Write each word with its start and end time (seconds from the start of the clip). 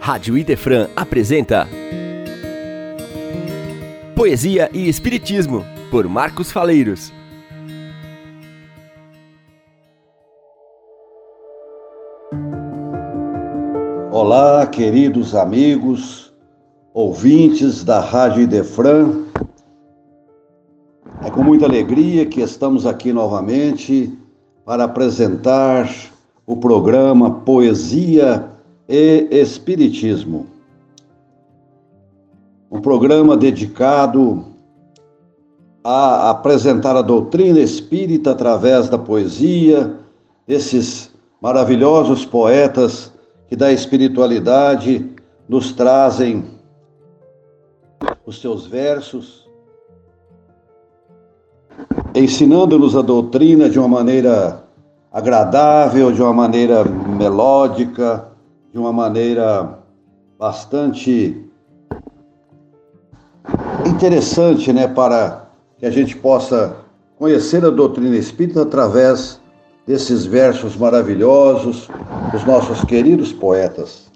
Rádio 0.00 0.38
Idefran 0.38 0.88
apresenta 0.96 1.68
Poesia 4.16 4.70
e 4.72 4.88
Espiritismo, 4.88 5.62
por 5.90 6.08
Marcos 6.08 6.50
Faleiros. 6.50 7.12
Olá, 14.10 14.66
queridos 14.66 15.34
amigos, 15.34 16.32
ouvintes 16.94 17.84
da 17.84 18.00
Rádio 18.00 18.44
Idefran. 18.44 19.26
É 21.22 21.30
com 21.30 21.42
muita 21.42 21.66
alegria 21.66 22.24
que 22.24 22.40
estamos 22.40 22.86
aqui 22.86 23.12
novamente 23.12 24.18
para 24.64 24.84
apresentar 24.84 25.90
o 26.46 26.56
programa 26.56 27.42
Poesia 27.42 28.50
e 28.90 29.28
Espiritismo. 29.30 30.48
Um 32.68 32.80
programa 32.80 33.36
dedicado 33.36 34.44
a 35.84 36.30
apresentar 36.30 36.96
a 36.96 37.02
doutrina 37.02 37.60
espírita 37.60 38.32
através 38.32 38.88
da 38.88 38.98
poesia, 38.98 39.96
desses 40.44 41.12
maravilhosos 41.40 42.26
poetas 42.26 43.12
que 43.48 43.54
da 43.54 43.72
espiritualidade 43.72 45.08
nos 45.48 45.72
trazem 45.72 46.44
os 48.26 48.40
seus 48.40 48.66
versos, 48.66 49.48
ensinando-nos 52.12 52.96
a 52.96 53.02
doutrina 53.02 53.70
de 53.70 53.78
uma 53.78 53.88
maneira 53.88 54.64
agradável, 55.12 56.10
de 56.10 56.20
uma 56.20 56.32
maneira 56.32 56.84
melódica, 56.84 58.29
de 58.72 58.78
uma 58.78 58.92
maneira 58.92 59.78
bastante 60.38 61.44
interessante, 63.86 64.72
né, 64.72 64.86
para 64.86 65.50
que 65.78 65.86
a 65.86 65.90
gente 65.90 66.16
possa 66.16 66.76
conhecer 67.18 67.64
a 67.64 67.70
doutrina 67.70 68.16
espírita 68.16 68.62
através 68.62 69.40
desses 69.86 70.24
versos 70.24 70.76
maravilhosos 70.76 71.88
dos 72.32 72.44
nossos 72.44 72.84
queridos 72.84 73.32
poetas. 73.32 74.10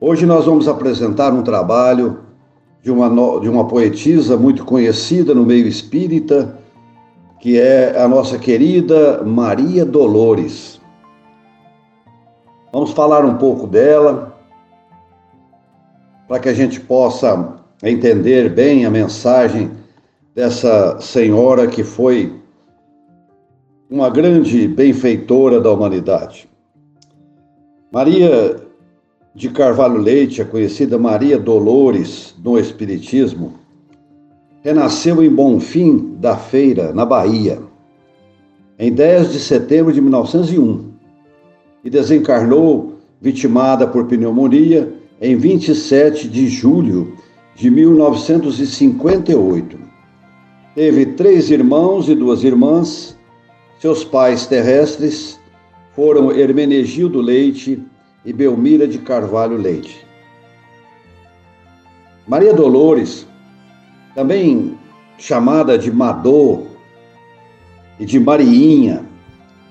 Hoje 0.00 0.26
nós 0.26 0.44
vamos 0.44 0.68
apresentar 0.68 1.32
um 1.32 1.42
trabalho 1.42 2.20
de 2.82 2.90
uma, 2.90 3.08
de 3.40 3.48
uma 3.48 3.66
poetisa 3.66 4.36
muito 4.36 4.64
conhecida 4.64 5.34
no 5.34 5.44
meio 5.44 5.66
espírita, 5.66 6.58
que 7.40 7.58
é 7.58 8.00
a 8.00 8.06
nossa 8.06 8.38
querida 8.38 9.22
Maria 9.24 9.84
Dolores. 9.84 10.80
Vamos 12.74 12.90
falar 12.90 13.24
um 13.24 13.36
pouco 13.36 13.68
dela, 13.68 14.36
para 16.26 16.40
que 16.40 16.48
a 16.48 16.52
gente 16.52 16.80
possa 16.80 17.54
entender 17.80 18.48
bem 18.48 18.84
a 18.84 18.90
mensagem 18.90 19.70
dessa 20.34 20.98
senhora 21.00 21.68
que 21.68 21.84
foi 21.84 22.34
uma 23.88 24.10
grande 24.10 24.66
benfeitora 24.66 25.60
da 25.60 25.70
humanidade. 25.70 26.48
Maria 27.92 28.56
de 29.36 29.50
Carvalho 29.50 29.98
Leite, 29.98 30.42
a 30.42 30.44
conhecida 30.44 30.98
Maria 30.98 31.38
Dolores 31.38 32.34
no 32.42 32.58
Espiritismo, 32.58 33.54
renasceu 34.62 35.22
em 35.22 35.30
Bonfim 35.30 36.16
da 36.18 36.36
Feira, 36.36 36.92
na 36.92 37.04
Bahia, 37.04 37.62
em 38.76 38.92
10 38.92 39.30
de 39.30 39.38
setembro 39.38 39.92
de 39.92 40.00
1901 40.00 40.93
e 41.84 41.90
desencarnou 41.90 42.94
vitimada 43.20 43.86
por 43.86 44.06
pneumonia 44.06 44.92
em 45.20 45.36
27 45.36 46.26
de 46.28 46.48
julho 46.48 47.18
de 47.54 47.70
1958. 47.70 49.78
Teve 50.74 51.06
três 51.06 51.50
irmãos 51.50 52.08
e 52.08 52.14
duas 52.14 52.42
irmãs. 52.42 53.16
Seus 53.78 54.02
pais 54.02 54.46
terrestres 54.46 55.38
foram 55.94 56.32
Hermenegildo 56.32 57.20
Leite 57.20 57.82
e 58.24 58.32
Belmira 58.32 58.88
de 58.88 58.96
Carvalho 58.98 59.56
Leite. 59.56 60.04
Maria 62.26 62.54
Dolores 62.54 63.26
também 64.14 64.78
chamada 65.18 65.76
de 65.78 65.92
Madô 65.92 66.62
e 68.00 68.06
de 68.06 68.18
Mariinha, 68.18 69.04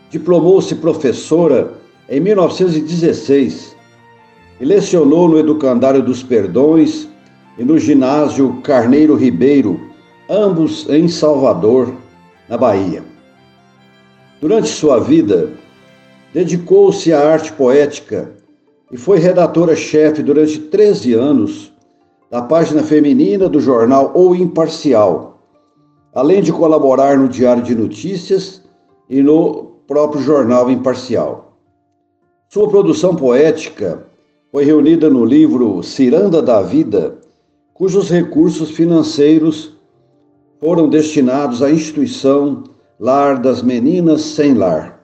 diplomou-se 0.09 0.73
professora 0.75 1.82
em 2.13 2.19
1916 2.19 3.75
e 4.62 4.63
lecionou 4.63 5.28
no 5.28 5.40
Educandário 5.40 6.03
dos 6.03 6.22
Perdões 6.22 7.09
e 7.57 7.63
no 7.63 7.79
Ginásio 7.79 8.62
Carneiro 8.62 9.16
Ribeiro, 9.16 9.81
ambos 10.29 10.88
em 10.90 11.07
Salvador, 11.07 11.91
na 12.47 12.56
Bahia. 12.56 13.03
Durante 14.40 14.68
sua 14.68 15.00
vida, 15.00 15.53
dedicou-se 16.31 17.12
à 17.12 17.31
arte 17.31 17.52
poética 17.52 18.31
e 18.91 18.97
foi 18.97 19.18
redatora-chefe 19.18 20.22
durante 20.22 20.59
13 20.59 21.16
anos 21.16 21.73
da 22.29 22.44
página 22.44 22.84
feminina 22.84 23.50
do 23.50 23.59
jornal 23.59 24.12
O 24.13 24.35
Imparcial, 24.35 25.40
além 26.13 26.44
de 26.44 26.53
colaborar 26.53 27.18
no 27.18 27.28
Diário 27.28 27.63
de 27.63 27.73
Notícias 27.73 28.62
e 29.09 29.23
no 29.23 29.79
próprio 29.88 30.22
jornal 30.22 30.69
Imparcial. 30.69 31.53
Sua 32.53 32.69
produção 32.69 33.16
poética 33.16 34.06
foi 34.52 34.64
reunida 34.64 35.09
no 35.09 35.25
livro 35.25 35.81
Ciranda 35.81 36.40
da 36.40 36.62
Vida, 36.62 37.18
cujos 37.74 38.12
recursos 38.12 38.69
financeiros 38.69 39.75
foram 40.59 40.88
destinados 40.88 41.64
à 41.64 41.72
instituição 41.72 42.66
Lar 43.00 43.41
das 43.41 43.64
Meninas 43.64 44.22
Sem 44.22 44.53
Lar. 44.53 45.03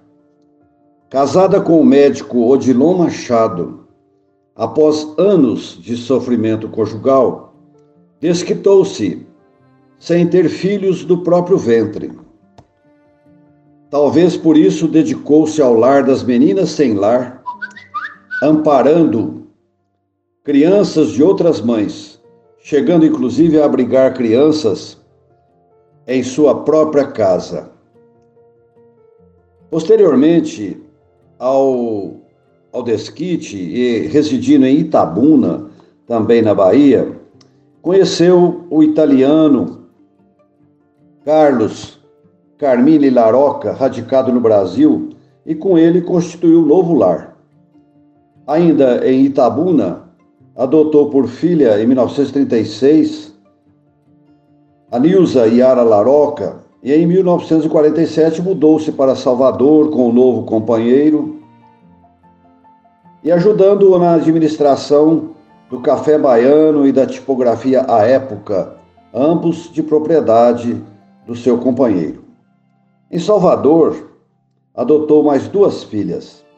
Casada 1.09 1.59
com 1.59 1.81
o 1.81 1.83
médico 1.83 2.47
Odilon 2.47 2.99
Machado, 2.99 3.79
após 4.55 5.11
anos 5.17 5.75
de 5.81 5.97
sofrimento 5.97 6.69
conjugal, 6.69 7.55
desquitou-se 8.19 9.25
sem 9.97 10.27
ter 10.27 10.49
filhos 10.49 11.03
do 11.03 11.23
próprio 11.23 11.57
ventre. 11.57 12.11
Talvez 13.89 14.37
por 14.37 14.55
isso 14.55 14.87
dedicou-se 14.87 15.59
ao 15.59 15.73
lar 15.73 16.03
das 16.03 16.21
meninas 16.21 16.69
sem 16.69 16.93
lar, 16.93 17.38
amparando 18.41 19.47
crianças 20.43 21.11
de 21.11 21.21
outras 21.21 21.61
mães, 21.61 22.21
chegando 22.59 23.05
inclusive 23.05 23.61
a 23.61 23.65
abrigar 23.65 24.13
crianças 24.13 24.97
em 26.07 26.23
sua 26.23 26.63
própria 26.63 27.05
casa. 27.05 27.69
Posteriormente 29.69 30.81
ao 31.37 32.19
ao 32.71 32.83
desquite 32.83 33.57
e 33.57 34.07
residindo 34.07 34.65
em 34.65 34.77
Itabuna, 34.77 35.69
também 36.05 36.41
na 36.41 36.53
Bahia, 36.53 37.19
conheceu 37.81 38.65
o 38.69 38.83
italiano 38.83 39.85
Carlos 41.25 41.99
Carmine 42.57 43.09
Laroca, 43.09 43.71
radicado 43.71 44.31
no 44.31 44.39
Brasil, 44.39 45.09
e 45.45 45.55
com 45.55 45.77
ele 45.77 46.01
constituiu 46.01 46.59
um 46.59 46.65
novo 46.65 46.93
lar. 46.93 47.38
Ainda 48.49 49.07
em 49.07 49.25
Itabuna, 49.25 50.09
adotou 50.55 51.11
por 51.11 51.27
filha 51.27 51.79
em 51.79 51.85
1936 51.85 53.31
a 54.91 54.97
Nilza 54.97 55.45
Yara 55.45 55.83
Laroca 55.83 56.55
e 56.81 56.91
em 56.91 57.05
1947 57.05 58.41
mudou-se 58.41 58.91
para 58.91 59.15
Salvador 59.15 59.91
com 59.91 60.07
o 60.07 60.09
um 60.09 60.11
novo 60.11 60.47
companheiro 60.47 61.39
e 63.23 63.31
ajudando-o 63.31 63.99
na 63.99 64.15
administração 64.15 65.35
do 65.69 65.79
café 65.81 66.17
baiano 66.17 66.87
e 66.87 66.91
da 66.91 67.05
tipografia 67.05 67.85
à 67.87 68.01
época, 68.01 68.77
ambos 69.13 69.71
de 69.71 69.83
propriedade 69.83 70.83
do 71.27 71.35
seu 71.35 71.59
companheiro. 71.59 72.23
Em 73.11 73.19
Salvador, 73.19 74.09
adotou 74.73 75.21
mais 75.21 75.47
duas 75.47 75.83
filhas. 75.83 76.48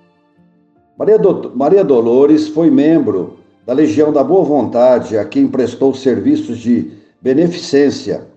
Maria, 1.01 1.17
Do 1.17 1.51
Maria 1.55 1.83
Dolores 1.83 2.47
foi 2.49 2.69
membro 2.69 3.39
da 3.65 3.73
Legião 3.73 4.13
da 4.13 4.23
Boa 4.23 4.43
Vontade, 4.43 5.17
a 5.17 5.25
quem 5.25 5.47
prestou 5.47 5.95
serviços 5.95 6.59
de 6.59 6.91
beneficência, 7.19 8.27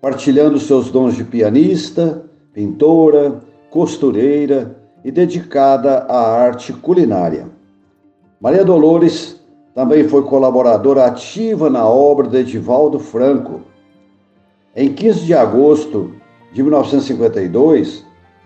partilhando 0.00 0.58
seus 0.58 0.90
dons 0.90 1.14
de 1.14 1.22
pianista, 1.22 2.24
pintora, 2.54 3.42
costureira 3.68 4.74
e 5.04 5.10
dedicada 5.10 5.98
à 6.08 6.40
arte 6.46 6.72
culinária. 6.72 7.46
Maria 8.40 8.64
Dolores 8.64 9.38
também 9.74 10.08
foi 10.08 10.22
colaboradora 10.22 11.04
ativa 11.04 11.68
na 11.68 11.86
obra 11.86 12.26
de 12.26 12.38
Edivaldo 12.38 12.98
Franco. 12.98 13.60
Em 14.74 14.94
15 14.94 15.26
de 15.26 15.34
agosto 15.34 16.12
de 16.54 16.62
1952, 16.62 18.02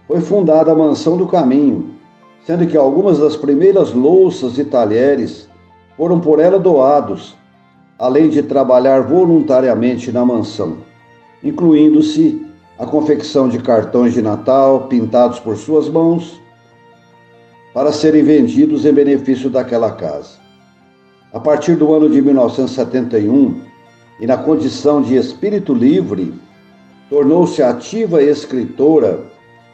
foi 0.08 0.20
fundada 0.20 0.72
a 0.72 0.74
Mansão 0.74 1.16
do 1.16 1.28
Caminho, 1.28 1.99
sendo 2.46 2.66
que 2.66 2.76
algumas 2.76 3.18
das 3.18 3.36
primeiras 3.36 3.92
louças 3.92 4.58
e 4.58 4.64
talheres 4.64 5.48
foram 5.96 6.20
por 6.20 6.40
ela 6.40 6.58
doados, 6.58 7.36
além 7.98 8.28
de 8.28 8.42
trabalhar 8.42 9.02
voluntariamente 9.02 10.10
na 10.10 10.24
mansão, 10.24 10.78
incluindo-se 11.44 12.46
a 12.78 12.86
confecção 12.86 13.48
de 13.48 13.58
cartões 13.58 14.14
de 14.14 14.22
Natal 14.22 14.86
pintados 14.88 15.38
por 15.38 15.56
suas 15.56 15.88
mãos 15.88 16.40
para 17.74 17.92
serem 17.92 18.22
vendidos 18.22 18.84
em 18.84 18.92
benefício 18.92 19.50
daquela 19.50 19.92
casa. 19.92 20.38
A 21.32 21.38
partir 21.38 21.76
do 21.76 21.92
ano 21.92 22.08
de 22.08 22.20
1971, 22.20 23.60
e 24.18 24.26
na 24.26 24.36
condição 24.36 25.00
de 25.00 25.16
espírito 25.16 25.72
livre, 25.72 26.34
tornou-se 27.08 27.62
ativa 27.62 28.22
escritora 28.22 29.20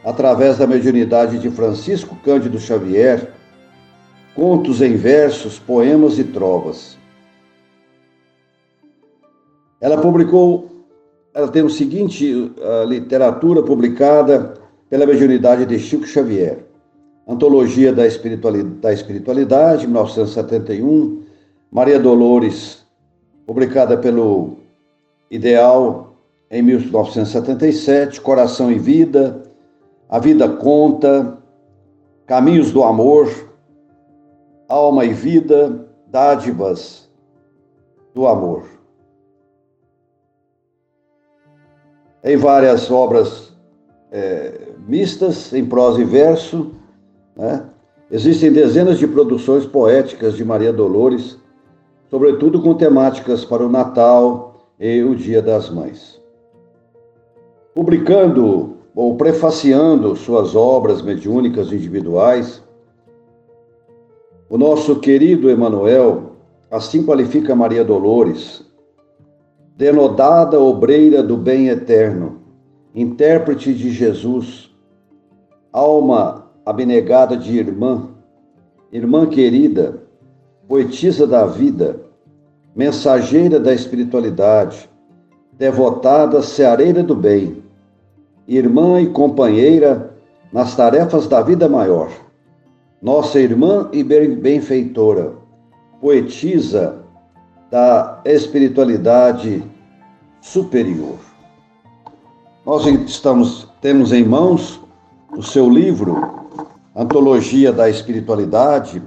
através 0.03 0.57
da 0.57 0.67
mediunidade 0.67 1.39
de 1.39 1.49
Francisco 1.49 2.15
Cândido 2.23 2.59
Xavier, 2.59 3.33
contos 4.35 4.81
em 4.81 4.95
versos, 4.95 5.59
poemas 5.59 6.17
e 6.17 6.23
trovas. 6.23 6.97
Ela 9.79 9.97
publicou 10.01 10.77
ela 11.37 11.47
tem 11.49 11.61
o 11.61 11.69
seguinte 11.69 12.51
literatura 12.87 13.61
publicada 13.61 14.55
pela 14.89 15.05
mediunidade 15.05 15.67
de 15.67 15.77
Chico 15.77 16.07
Xavier. 16.07 16.65
Antologia 17.27 17.93
da 17.93 18.07
Espiritualidade, 18.07 18.75
da 18.81 18.91
Espiritualidade 18.91 19.85
1971. 19.85 21.21
Maria 21.69 21.99
Dolores, 21.99 22.83
publicada 23.45 23.95
pelo 23.95 24.57
Ideal 25.29 26.15
em 26.49 26.63
1977. 26.63 28.19
Coração 28.19 28.71
e 28.71 28.79
Vida. 28.79 29.43
A 30.09 30.19
Vida 30.19 30.47
Conta. 30.49 31.37
Caminhos 32.25 32.71
do 32.71 32.83
Amor. 32.83 33.29
Alma 34.67 35.05
e 35.05 35.13
Vida. 35.13 35.87
Dádivas 36.07 37.09
do 38.13 38.27
Amor. 38.27 38.77
em 42.27 42.35
várias 42.35 42.91
obras 42.91 43.53
é, 44.11 44.53
mistas, 44.85 45.53
em 45.53 45.65
prosa 45.65 46.01
e 46.01 46.03
verso. 46.03 46.71
Né? 47.35 47.63
Existem 48.11 48.51
dezenas 48.51 48.99
de 48.99 49.07
produções 49.07 49.65
poéticas 49.65 50.35
de 50.35 50.43
Maria 50.43 50.73
Dolores, 50.73 51.37
sobretudo 52.09 52.61
com 52.61 52.73
temáticas 52.73 53.45
para 53.45 53.65
o 53.65 53.69
Natal 53.69 54.61
e 54.79 55.01
o 55.03 55.15
Dia 55.15 55.41
das 55.41 55.69
Mães. 55.69 56.21
Publicando 57.73 58.76
ou 58.97 59.13
prefaciando 59.13 60.15
suas 60.15 60.55
obras 60.55 61.03
mediúnicas 61.03 61.71
individuais, 61.71 62.63
o 64.49 64.57
nosso 64.57 64.95
querido 64.99 65.51
Emanuel 65.51 66.31
assim 66.71 67.05
qualifica 67.05 67.55
Maria 67.55 67.85
Dolores 67.85 68.65
denodada 69.75 70.59
obreira 70.59 71.21
do 71.21 71.37
bem 71.37 71.67
eterno, 71.67 72.41
intérprete 72.95 73.71
de 73.71 73.91
Jesus, 73.91 74.75
alma 75.71 76.47
abnegada 76.65 77.37
de 77.37 77.55
irmã, 77.55 78.09
irmã 78.91 79.27
querida, 79.27 80.01
poetisa 80.67 81.27
da 81.27 81.45
vida, 81.45 82.01
mensageira 82.75 83.59
da 83.59 83.75
espiritualidade, 83.75 84.89
devotada 85.53 86.41
seareira 86.41 87.03
do 87.03 87.13
bem, 87.13 87.66
irmã 88.47 89.01
e 89.01 89.07
companheira 89.07 90.15
nas 90.51 90.75
tarefas 90.75 91.27
da 91.27 91.41
vida 91.41 91.67
maior, 91.67 92.09
nossa 93.01 93.39
irmã 93.39 93.89
e 93.91 94.03
benfeitora, 94.03 95.33
poetisa 95.99 97.03
da 97.69 98.21
espiritualidade 98.25 99.63
superior. 100.41 101.17
Nós 102.65 102.85
estamos 102.85 103.67
temos 103.81 104.11
em 104.11 104.23
mãos 104.23 104.79
o 105.35 105.43
seu 105.43 105.69
livro 105.69 106.47
Antologia 106.95 107.71
da 107.71 107.89
Espiritualidade 107.89 109.03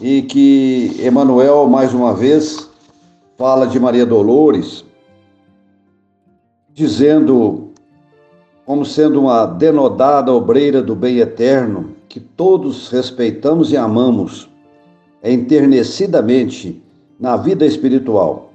e 0.00 0.22
que 0.22 0.96
Emmanuel 1.06 1.68
mais 1.68 1.92
uma 1.92 2.14
vez 2.14 2.70
fala 3.36 3.66
de 3.66 3.78
Maria 3.78 4.06
Dolores 4.06 4.84
dizendo 6.72 7.61
como 8.64 8.84
sendo 8.84 9.20
uma 9.20 9.44
denodada 9.46 10.32
obreira 10.32 10.82
do 10.82 10.94
bem 10.94 11.18
eterno 11.18 11.96
que 12.08 12.20
todos 12.20 12.90
respeitamos 12.90 13.72
e 13.72 13.76
amamos 13.76 14.48
enternecidamente 15.22 16.82
na 17.18 17.36
vida 17.36 17.64
espiritual. 17.64 18.50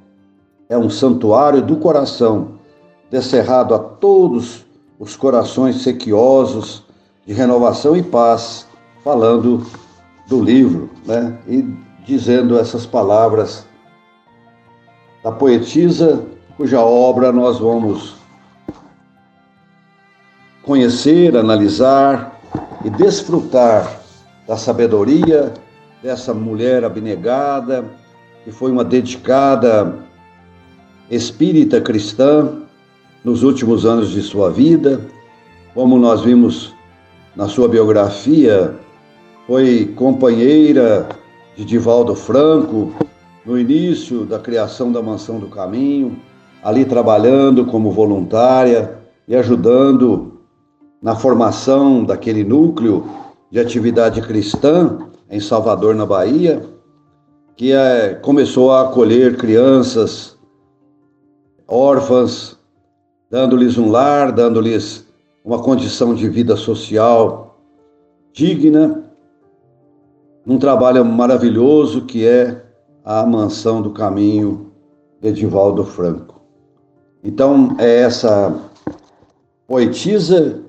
É 0.70 0.78
um 0.78 0.90
santuário 0.90 1.62
do 1.62 1.78
coração, 1.78 2.60
descerrado 3.10 3.74
a 3.74 3.80
todos 3.80 4.66
os 5.00 5.16
corações 5.16 5.82
sequiosos 5.82 6.84
de 7.26 7.34
renovação 7.34 7.96
e 7.96 8.04
paz, 8.04 8.68
falando 9.04 9.66
do 10.28 10.42
livro, 10.42 10.90
né? 11.06 11.38
E 11.48 11.66
dizendo 12.06 12.58
essas 12.58 12.86
palavras 12.86 13.66
da 15.24 15.32
poetisa, 15.32 16.24
cuja 16.56 16.82
obra 16.82 17.32
nós 17.32 17.60
vamos 17.60 18.16
conhecer, 20.68 21.38
analisar 21.38 22.42
e 22.84 22.90
desfrutar 22.90 24.02
da 24.46 24.58
sabedoria 24.58 25.54
dessa 26.04 26.34
mulher 26.34 26.84
abnegada, 26.84 27.86
que 28.44 28.52
foi 28.52 28.70
uma 28.70 28.84
dedicada 28.84 29.96
espírita 31.10 31.80
cristã 31.80 32.50
nos 33.24 33.44
últimos 33.44 33.86
anos 33.86 34.10
de 34.10 34.22
sua 34.22 34.52
vida. 34.52 35.00
Como 35.74 35.98
nós 35.98 36.22
vimos 36.22 36.76
na 37.34 37.48
sua 37.48 37.70
biografia, 37.70 38.76
foi 39.48 39.94
companheira 39.96 41.08
de 41.56 41.64
Divaldo 41.64 42.14
Franco 42.14 42.92
no 43.46 43.58
início 43.58 44.26
da 44.26 44.38
criação 44.38 44.92
da 44.92 45.02
Mansão 45.02 45.40
do 45.40 45.48
Caminho, 45.48 46.20
ali 46.62 46.84
trabalhando 46.84 47.66
como 47.66 47.90
voluntária 47.90 48.98
e 49.26 49.34
ajudando 49.34 50.37
na 51.02 51.16
formação 51.16 52.04
daquele 52.04 52.44
núcleo 52.44 53.06
de 53.52 53.60
atividade 53.60 54.22
cristã 54.22 54.98
em 55.30 55.40
Salvador, 55.40 55.96
na 55.96 56.06
Bahia 56.06 56.78
que 57.58 57.72
é, 57.72 58.14
começou 58.14 58.72
a 58.72 58.84
acolher 58.84 59.36
crianças 59.36 60.38
órfãs, 61.68 62.56
dando-lhes 63.32 63.80
um 63.80 63.90
lar, 63.90 64.32
dando-lhes 64.32 65.08
uma 65.44 65.60
condição 65.60 66.14
de 66.14 66.30
vida 66.30 66.56
social 66.56 67.60
digna, 68.32 69.04
num 70.46 70.60
trabalho 70.60 71.04
maravilhoso 71.04 72.06
que 72.06 72.26
é 72.26 72.64
a 73.04 73.26
mansão 73.26 73.82
do 73.82 73.90
caminho 73.90 74.72
Edivaldo 75.22 75.84
Franco. 75.84 76.40
Então, 77.24 77.76
é 77.80 78.02
essa 78.02 78.56
poetisa 79.68 80.62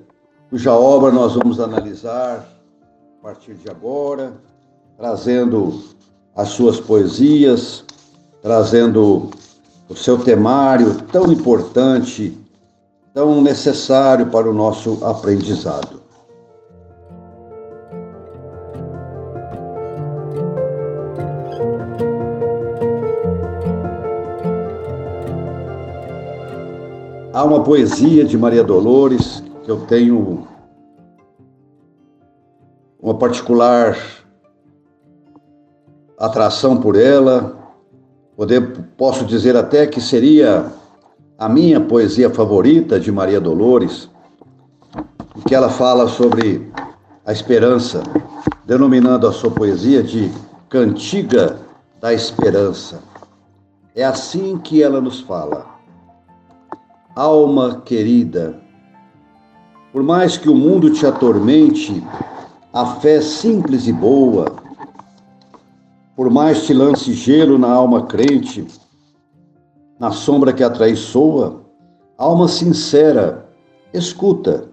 cuja 0.49 0.73
obra 0.73 1.11
nós 1.11 1.35
vamos 1.35 1.59
analisar 1.59 2.47
a 3.19 3.23
partir 3.23 3.53
de 3.53 3.69
agora, 3.69 4.33
trazendo 4.97 5.83
as 6.35 6.49
suas 6.49 6.79
poesias, 6.79 7.83
trazendo 8.41 9.29
o 9.87 9.95
seu 9.95 10.17
temário 10.17 10.95
tão 11.11 11.31
importante, 11.31 12.35
tão 13.13 13.41
necessário 13.41 14.27
para 14.27 14.49
o 14.49 14.53
nosso 14.53 14.97
aprendizado. 15.03 15.99
Há 27.31 27.43
uma 27.43 27.63
poesia 27.63 28.25
de 28.25 28.37
Maria 28.37 28.63
Dolores 28.63 29.43
eu 29.69 29.81
tenho 29.81 30.47
uma 32.99 33.13
particular 33.13 33.95
atração 36.17 36.77
por 36.77 36.95
ela. 36.95 37.55
Poder, 38.35 38.89
posso 38.97 39.25
dizer 39.25 39.55
até 39.55 39.85
que 39.85 40.01
seria 40.01 40.71
a 41.37 41.47
minha 41.47 41.79
poesia 41.79 42.29
favorita 42.29 42.99
de 42.99 43.11
Maria 43.11 43.39
Dolores, 43.39 44.09
que 45.47 45.53
ela 45.53 45.69
fala 45.69 46.07
sobre 46.07 46.71
a 47.25 47.31
esperança, 47.31 48.01
denominando 48.65 49.27
a 49.27 49.31
sua 49.31 49.51
poesia 49.51 50.01
de 50.01 50.31
Cantiga 50.67 51.59
da 52.01 52.13
Esperança. 52.13 53.03
É 53.95 54.03
assim 54.03 54.57
que 54.57 54.81
ela 54.81 54.99
nos 54.99 55.19
fala. 55.19 55.67
Alma 57.15 57.81
querida, 57.85 58.68
por 59.91 60.03
mais 60.03 60.37
que 60.37 60.49
o 60.49 60.55
mundo 60.55 60.91
te 60.91 61.05
atormente, 61.05 62.03
a 62.71 62.85
fé 62.95 63.21
simples 63.21 63.87
e 63.87 63.93
boa 63.93 64.69
por 66.19 66.29
mais 66.29 66.65
te 66.65 66.73
lance 66.73 67.13
gelo 67.13 67.57
na 67.57 67.71
alma 67.71 68.05
crente, 68.05 68.67
na 69.97 70.11
sombra 70.11 70.51
que 70.51 70.61
atraiçoa, 70.61 71.61
alma 72.17 72.49
sincera, 72.49 73.49
escuta, 73.93 74.65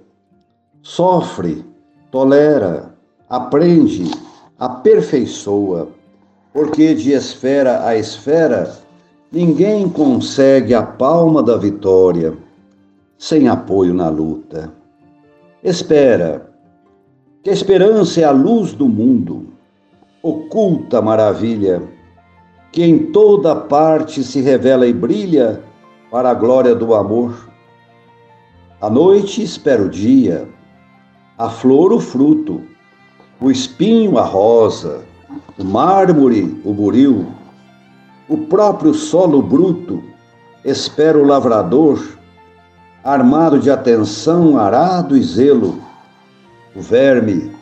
sofre, 0.83 1.65
tolera, 2.11 2.93
aprende, 3.29 4.11
aperfeiçoa, 4.59 5.87
porque 6.53 6.97
de 6.97 7.13
esfera 7.13 7.87
a 7.87 7.97
esfera 7.97 8.77
ninguém 9.31 9.89
consegue 9.89 10.75
a 10.75 10.83
palma 10.83 11.45
da 11.45 11.57
vitória 11.57 12.37
sem 13.17 13.47
apoio 13.47 13.95
na 13.95 14.09
luta. 14.09 14.73
Espera, 15.67 16.49
que 17.43 17.51
a 17.51 17.53
esperança 17.53 18.21
é 18.21 18.23
a 18.23 18.31
luz 18.31 18.73
do 18.73 18.89
mundo, 18.89 19.49
oculta 20.23 21.03
maravilha, 21.03 21.83
que 22.71 22.85
em 22.85 23.11
toda 23.11 23.57
parte 23.57 24.23
se 24.23 24.41
revela 24.41 24.87
e 24.87 24.93
brilha 24.93 25.61
para 26.09 26.31
a 26.31 26.35
glória 26.35 26.73
do 26.73 26.95
amor. 26.95 27.51
A 28.81 28.89
noite 28.89 29.43
espera 29.43 29.83
o 29.83 29.89
dia, 29.89 30.49
a 31.37 31.51
flor 31.51 31.93
o 31.93 31.99
fruto, 31.99 32.63
o 33.41 33.51
espinho 33.51 34.19
a 34.19 34.23
rosa, 34.23 35.03
o 35.59 35.65
mármore 35.65 36.61
o 36.65 36.73
buril, 36.73 37.27
o 38.29 38.39
próprio 38.39 38.95
solo 38.95 39.43
bruto 39.43 40.01
espera 40.65 41.19
o 41.19 41.27
lavrador, 41.27 42.17
armado 43.07 43.61
de 43.61 43.71
atenção, 43.71 44.59
arado 44.59 45.17
e 45.17 45.23
zelo. 45.23 45.81
O 46.75 46.81
verme 46.81 47.53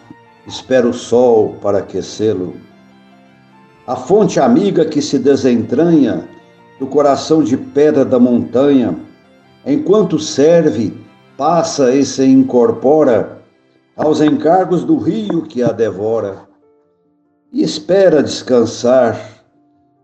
espera 0.47 0.89
o 0.89 0.95
sol 0.95 1.57
para 1.61 1.81
aquecê-lo. 1.81 2.55
A 3.87 3.95
fonte 3.95 4.41
amiga 4.41 4.87
que 4.87 5.03
se 5.03 5.19
desentranha 5.19 6.27
do 6.81 6.87
coração 6.87 7.43
de 7.43 7.59
pedra 7.59 8.07
da 8.07 8.19
montanha, 8.19 8.97
enquanto 9.67 10.19
serve, 10.19 10.99
passa 11.37 11.95
e 11.95 12.07
se 12.07 12.25
incorpora 12.25 13.39
aos 13.95 14.23
encargos 14.23 14.83
do 14.83 14.97
rio 14.97 15.43
que 15.43 15.63
a 15.63 15.73
devora 15.73 16.39
e 17.53 17.63
espera 17.63 18.23
descansar 18.23 19.21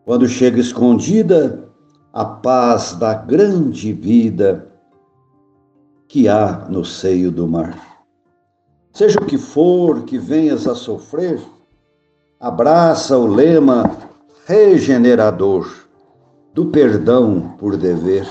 quando 0.05 0.29
chega 0.29 0.61
escondida 0.61 1.65
a 2.13 2.27
paz 2.27 2.93
da 2.93 3.15
grande 3.15 3.93
vida 3.95 4.70
que 6.11 6.29
há 6.29 6.67
no 6.69 6.85
seio 6.85 7.31
do 7.31 7.47
mar. 7.47 8.03
Seja 8.93 9.21
o 9.21 9.25
que 9.25 9.39
for 9.39 10.03
que 10.03 10.19
venhas 10.19 10.67
a 10.67 10.75
sofrer, 10.75 11.41
abraça 12.41 13.17
o 13.17 13.29
lema 13.29 13.89
regenerador 14.45 15.73
do 16.53 16.67
perdão 16.67 17.55
por 17.61 17.77
dever. 17.77 18.27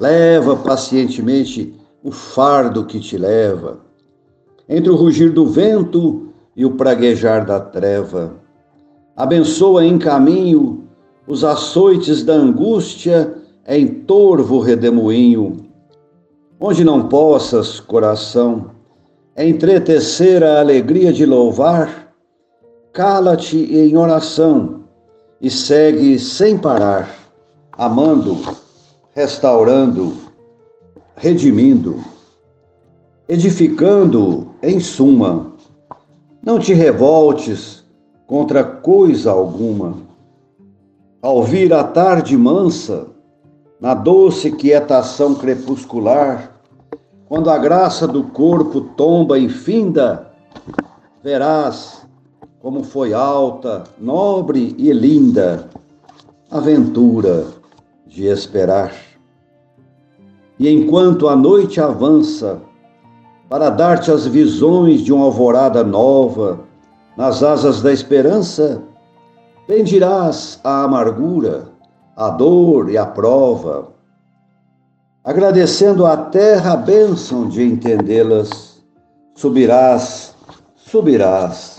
Leva 0.00 0.56
pacientemente 0.56 1.74
o 2.02 2.10
fardo 2.10 2.86
que 2.86 2.98
te 2.98 3.18
leva, 3.18 3.80
entre 4.66 4.90
o 4.90 4.96
rugir 4.96 5.30
do 5.30 5.46
vento 5.46 6.30
e 6.56 6.64
o 6.64 6.76
praguejar 6.76 7.44
da 7.44 7.60
treva. 7.60 8.36
Abençoa 9.14 9.84
em 9.84 9.98
caminho 9.98 10.84
os 11.26 11.44
açoites 11.44 12.24
da 12.24 12.32
angústia 12.32 13.34
em 13.66 13.86
torvo 13.86 14.60
redemoinho, 14.60 15.67
onde 16.60 16.84
não 16.84 17.08
possas, 17.08 17.78
coração, 17.78 18.72
entretecer 19.36 20.42
a 20.42 20.60
alegria 20.60 21.12
de 21.12 21.24
louvar, 21.24 22.12
cala-te 22.92 23.56
em 23.56 23.96
oração 23.96 24.84
e 25.40 25.48
segue 25.50 26.18
sem 26.18 26.58
parar, 26.58 27.08
amando, 27.72 28.36
restaurando, 29.14 30.16
redimindo, 31.16 32.02
edificando, 33.28 34.48
em 34.62 34.80
suma, 34.80 35.52
não 36.42 36.58
te 36.58 36.72
revoltes 36.72 37.84
contra 38.26 38.64
coisa 38.64 39.30
alguma. 39.30 39.98
Ao 41.22 41.42
vir 41.42 41.72
a 41.72 41.84
tarde 41.84 42.36
mansa, 42.36 43.08
na 43.80 43.94
doce 43.94 44.50
quietação 44.52 45.34
crepuscular, 45.34 46.52
quando 47.28 47.50
a 47.50 47.58
graça 47.58 48.06
do 48.08 48.24
corpo 48.24 48.80
tomba 48.80 49.38
e 49.38 49.48
finda, 49.48 50.32
verás 51.22 52.06
como 52.60 52.82
foi 52.82 53.14
alta, 53.14 53.84
nobre 53.98 54.74
e 54.78 54.92
linda 54.92 55.68
a 56.50 56.58
ventura 56.58 57.46
de 58.06 58.26
esperar. 58.26 58.92
E 60.58 60.68
enquanto 60.68 61.28
a 61.28 61.36
noite 61.36 61.80
avança, 61.80 62.60
para 63.48 63.70
dar-te 63.70 64.10
as 64.10 64.26
visões 64.26 65.02
de 65.02 65.12
uma 65.12 65.26
alvorada 65.26 65.84
nova, 65.84 66.60
nas 67.16 67.42
asas 67.42 67.80
da 67.80 67.92
esperança, 67.92 68.82
bendirás 69.68 70.58
a 70.64 70.84
amargura, 70.84 71.68
a 72.18 72.30
dor 72.30 72.90
e 72.90 72.98
a 72.98 73.06
prova, 73.06 73.90
agradecendo 75.22 76.04
à 76.04 76.16
terra 76.16 76.72
a 76.72 76.76
bênção 76.76 77.48
de 77.48 77.62
entendê-las, 77.62 78.82
subirás, 79.36 80.34
subirás, 80.74 81.78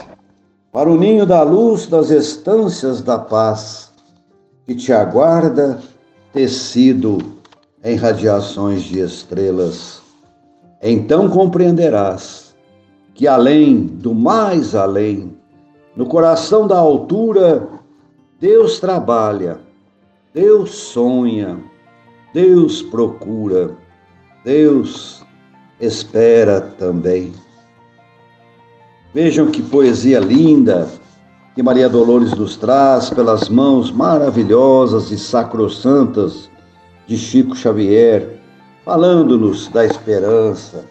para 0.72 0.90
o 0.90 0.98
ninho 0.98 1.26
da 1.26 1.44
luz 1.44 1.88
das 1.88 2.10
estâncias 2.10 3.02
da 3.02 3.20
paz, 3.20 3.92
que 4.66 4.74
te 4.74 4.94
aguarda 4.94 5.82
tecido 6.32 7.18
em 7.84 7.98
radiações 7.98 8.84
de 8.84 9.02
estrelas. 9.02 10.02
Então 10.82 11.30
compreenderás 11.30 12.56
que 13.14 13.28
além 13.28 13.88
do 13.88 14.16
mais 14.16 14.74
além, 14.74 15.36
no 15.98 16.06
coração 16.06 16.66
da 16.66 16.78
altura, 16.78 17.68
Deus 18.40 18.80
trabalha, 18.80 19.68
Deus 20.34 20.70
sonha, 20.76 21.58
Deus 22.36 22.84
procura, 22.84 23.76
Deus 24.46 25.26
espera 25.82 26.62
também. 26.62 27.34
Vejam 29.12 29.48
que 29.48 29.60
poesia 29.60 30.20
linda 30.20 30.88
que 31.56 31.64
Maria 31.64 31.90
Dolores 31.90 32.36
nos 32.36 32.56
traz 32.58 33.10
pelas 33.10 33.50
mãos 33.50 33.92
maravilhosas 33.92 35.10
e 35.10 35.18
sacrossantas 35.18 36.48
de 37.08 37.18
Chico 37.18 37.56
Xavier 37.56 38.40
falando-nos 38.86 39.68
da 39.70 39.84
esperança, 39.84 40.86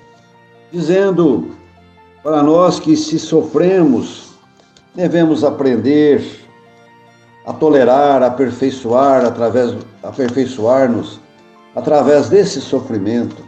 dizendo 0.73 1.51
para 2.25 2.43
nós 2.43 2.81
que 2.81 2.97
se 2.97 3.21
sofremos, 3.21 4.33
devemos 4.97 5.45
aprender 5.45 6.48
a 7.49 7.53
tolerar, 7.55 8.23
aperfeiçoar 8.23 9.25
através 9.25 9.75
aperfeiçoar-nos 10.03 11.19
através 11.75 12.29
desse 12.29 12.61
sofrimento. 12.61 13.43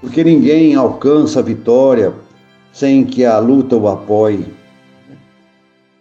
Porque 0.00 0.24
ninguém 0.24 0.74
alcança 0.74 1.38
a 1.38 1.42
vitória 1.42 2.12
sem 2.72 3.04
que 3.04 3.24
a 3.24 3.38
luta 3.38 3.76
o 3.76 3.86
apoie. 3.86 4.52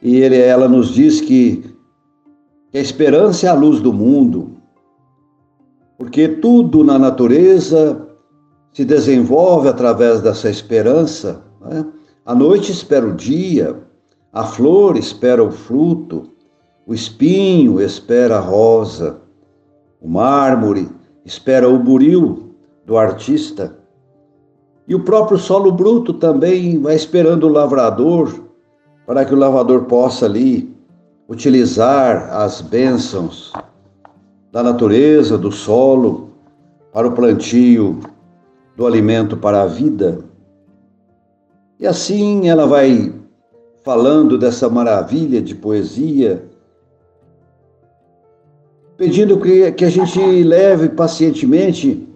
E 0.01 0.18
ele, 0.18 0.36
ela 0.39 0.68
nos 0.68 0.89
diz 0.89 1.22
que 1.22 1.63
a 2.74 2.80
esperança 2.80 3.46
é 3.46 3.50
a 3.51 3.53
luz 3.53 3.80
do 3.80 3.94
mundo, 3.94 4.58
porque 5.96 6.27
tudo 6.27 6.84
na 6.84 6.98
natureza 6.98 8.03
se 8.74 8.84
desenvolve 8.84 9.70
através 9.70 10.22
dessa 10.22 10.50
esperança. 10.50 11.44
Né? 11.62 11.86
A 12.25 12.34
noite 12.34 12.72
espera 12.72 13.06
o 13.06 13.13
dia, 13.13 13.80
a 14.34 14.44
flor 14.44 14.98
espera 14.98 15.44
o 15.44 15.51
fruto, 15.51 16.33
o 16.86 16.94
espinho 16.94 17.82
espera 17.82 18.38
a 18.38 18.42
rosa, 18.42 19.22
o 20.02 20.08
mármore 20.08 20.90
espera 21.24 21.70
o 21.70 21.80
buril 21.80 22.56
do 22.86 22.98
artista. 22.98 23.78
E 24.88 24.94
o 24.94 25.00
próprio 25.00 25.38
solo 25.38 25.72
bruto 25.72 26.13
também 26.13 26.78
vai 26.80 26.96
esperando 26.96 27.46
o 27.48 27.52
lavrador, 27.52 28.34
para 29.06 29.24
que 29.24 29.34
o 29.34 29.38
lavrador 29.38 29.86
possa 29.86 30.25
ali 30.25 30.75
utilizar 31.28 32.30
as 32.34 32.60
bênçãos 32.60 33.54
da 34.52 34.62
natureza, 34.62 35.38
do 35.38 35.52
solo, 35.52 36.32
para 36.92 37.08
o 37.08 37.13
plantio 37.13 38.02
do 38.75 38.86
alimento 38.86 39.38
para 39.38 39.63
a 39.63 39.66
vida. 39.66 40.20
E 41.80 41.88
assim 41.88 42.50
ela 42.50 42.68
vai 42.68 43.13
falando 43.84 44.38
dessa 44.38 44.70
maravilha 44.70 45.42
de 45.42 45.56
poesia, 45.56 46.44
pedindo 48.97 49.39
que, 49.39 49.71
que 49.71 49.85
a 49.85 49.89
gente 49.89 50.19
leve 50.43 50.89
pacientemente 50.89 52.07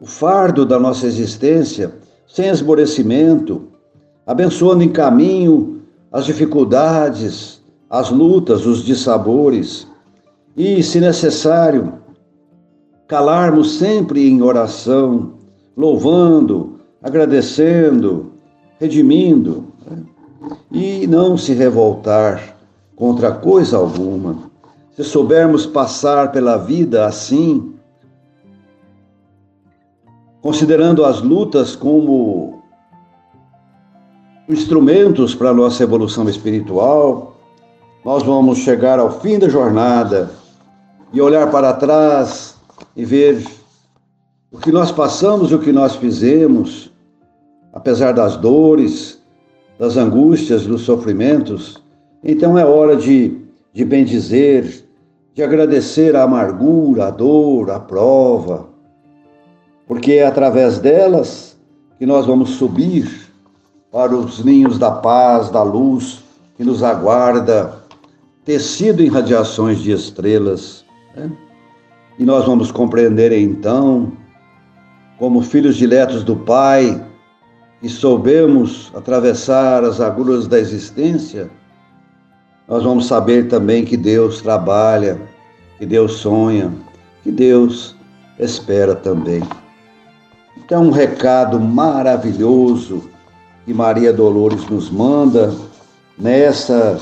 o 0.00 0.06
fardo 0.06 0.64
da 0.64 0.78
nossa 0.78 1.06
existência, 1.06 1.92
sem 2.26 2.48
esmorecimento, 2.48 3.68
abençoando 4.26 4.82
em 4.82 4.88
caminho 4.88 5.82
as 6.12 6.26
dificuldades 6.26 7.58
as 7.90 8.10
lutas, 8.10 8.66
os 8.66 8.84
dissabores, 8.84 9.86
e, 10.56 10.82
se 10.82 11.00
necessário, 11.00 11.94
calarmos 13.06 13.78
sempre 13.78 14.28
em 14.28 14.42
oração, 14.42 15.34
louvando, 15.76 16.80
agradecendo, 17.02 18.32
redimindo, 18.78 19.64
né? 19.88 20.02
e 20.70 21.06
não 21.06 21.36
se 21.38 21.54
revoltar 21.54 22.56
contra 22.94 23.32
coisa 23.32 23.76
alguma. 23.78 24.47
Se 24.98 25.04
soubermos 25.04 25.64
passar 25.64 26.32
pela 26.32 26.56
vida 26.56 27.06
assim, 27.06 27.72
considerando 30.42 31.04
as 31.04 31.22
lutas 31.22 31.76
como 31.76 32.64
instrumentos 34.48 35.36
para 35.36 35.50
a 35.50 35.54
nossa 35.54 35.84
evolução 35.84 36.28
espiritual, 36.28 37.36
nós 38.04 38.24
vamos 38.24 38.58
chegar 38.58 38.98
ao 38.98 39.20
fim 39.20 39.38
da 39.38 39.48
jornada 39.48 40.32
e 41.12 41.20
olhar 41.20 41.48
para 41.48 41.74
trás 41.74 42.56
e 42.96 43.04
ver 43.04 43.46
o 44.50 44.58
que 44.58 44.72
nós 44.72 44.90
passamos 44.90 45.52
e 45.52 45.54
o 45.54 45.60
que 45.60 45.70
nós 45.70 45.94
fizemos, 45.94 46.90
apesar 47.72 48.10
das 48.10 48.36
dores, 48.36 49.22
das 49.78 49.96
angústias, 49.96 50.66
dos 50.66 50.80
sofrimentos. 50.80 51.80
Então 52.24 52.58
é 52.58 52.64
hora 52.64 52.96
de, 52.96 53.38
de 53.72 53.84
bendizer, 53.84 54.87
de 55.38 55.44
agradecer 55.44 56.16
a 56.16 56.24
amargura, 56.24 57.06
a 57.06 57.10
dor, 57.12 57.70
a 57.70 57.78
prova, 57.78 58.66
porque 59.86 60.14
é 60.14 60.26
através 60.26 60.80
delas 60.80 61.56
que 61.96 62.04
nós 62.04 62.26
vamos 62.26 62.56
subir 62.56 63.08
para 63.92 64.16
os 64.16 64.44
ninhos 64.44 64.80
da 64.80 64.90
paz, 64.90 65.48
da 65.48 65.62
luz 65.62 66.24
que 66.56 66.64
nos 66.64 66.82
aguarda, 66.82 67.72
tecido 68.44 69.00
em 69.00 69.06
radiações 69.06 69.78
de 69.78 69.92
estrelas. 69.92 70.84
Né? 71.14 71.30
E 72.18 72.24
nós 72.24 72.44
vamos 72.44 72.72
compreender 72.72 73.30
então, 73.30 74.10
como 75.20 75.40
filhos 75.40 75.76
diletos 75.76 76.24
do 76.24 76.34
Pai, 76.34 77.00
e 77.80 77.88
soubemos 77.88 78.90
atravessar 78.92 79.84
as 79.84 80.00
agulhas 80.00 80.48
da 80.48 80.58
existência, 80.58 81.48
nós 82.68 82.84
vamos 82.84 83.06
saber 83.06 83.48
também 83.48 83.82
que 83.82 83.96
Deus 83.96 84.42
trabalha, 84.42 85.18
que 85.78 85.86
Deus 85.86 86.18
sonha, 86.18 86.70
que 87.22 87.30
Deus 87.30 87.96
espera 88.38 88.94
também. 88.94 89.42
Então, 90.54 90.84
um 90.84 90.90
recado 90.90 91.58
maravilhoso 91.58 93.08
que 93.64 93.72
Maria 93.72 94.12
Dolores 94.12 94.68
nos 94.68 94.90
manda 94.90 95.54
nessa 96.18 97.00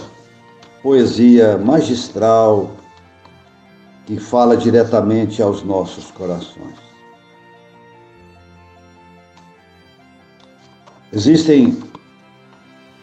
poesia 0.85 1.59
magistral 1.59 2.71
que 4.07 4.21
fala 4.21 4.57
diretamente 4.57 5.43
aos 5.43 5.65
nossos 5.65 6.13
corações. 6.13 6.77
Existem 11.13 11.77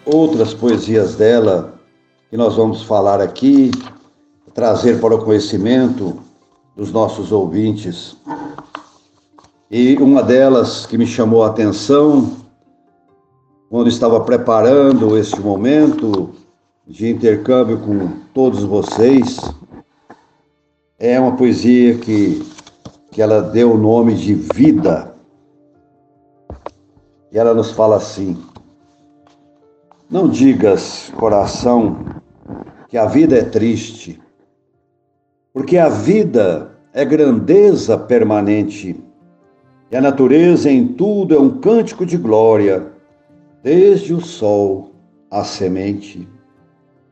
outras 0.05 0.53
poesias 0.53 1.15
dela 1.15 1.72
que 2.33 2.37
nós 2.37 2.55
vamos 2.55 2.81
falar 2.81 3.21
aqui, 3.21 3.69
trazer 4.55 4.99
para 4.99 5.13
o 5.13 5.23
conhecimento 5.23 6.17
dos 6.75 6.91
nossos 6.91 7.31
ouvintes. 7.31 8.17
E 9.69 9.95
uma 9.97 10.23
delas 10.23 10.87
que 10.87 10.97
me 10.97 11.05
chamou 11.05 11.43
a 11.43 11.49
atenção 11.49 12.37
quando 13.69 13.87
estava 13.87 14.19
preparando 14.21 15.15
este 15.15 15.39
momento 15.39 16.31
de 16.87 17.07
intercâmbio 17.07 17.77
com 17.77 18.09
todos 18.33 18.63
vocês, 18.63 19.37
é 20.97 21.19
uma 21.19 21.35
poesia 21.35 21.99
que, 21.99 22.43
que 23.11 23.21
ela 23.21 23.43
deu 23.43 23.73
o 23.73 23.77
nome 23.77 24.15
de 24.15 24.33
Vida. 24.33 25.13
E 27.31 27.37
ela 27.37 27.53
nos 27.53 27.69
fala 27.69 27.97
assim: 27.97 28.35
Não 30.09 30.27
digas, 30.27 31.13
coração, 31.15 32.22
que 32.93 32.97
a 32.99 33.07
vida 33.07 33.35
é 33.39 33.41
triste, 33.41 34.21
porque 35.51 35.79
a 35.79 35.89
vida 35.89 36.77
é 36.93 37.03
grandeza 37.03 37.97
permanente, 37.97 38.95
e 39.89 39.97
a 39.97 39.99
natureza 39.99 40.69
em 40.69 40.89
tudo 40.89 41.33
é 41.33 41.39
um 41.39 41.59
cântico 41.59 42.05
de 42.05 42.17
glória, 42.17 42.85
desde 43.63 44.13
o 44.13 44.21
sol 44.21 44.91
à 45.31 45.43
semente. 45.43 46.29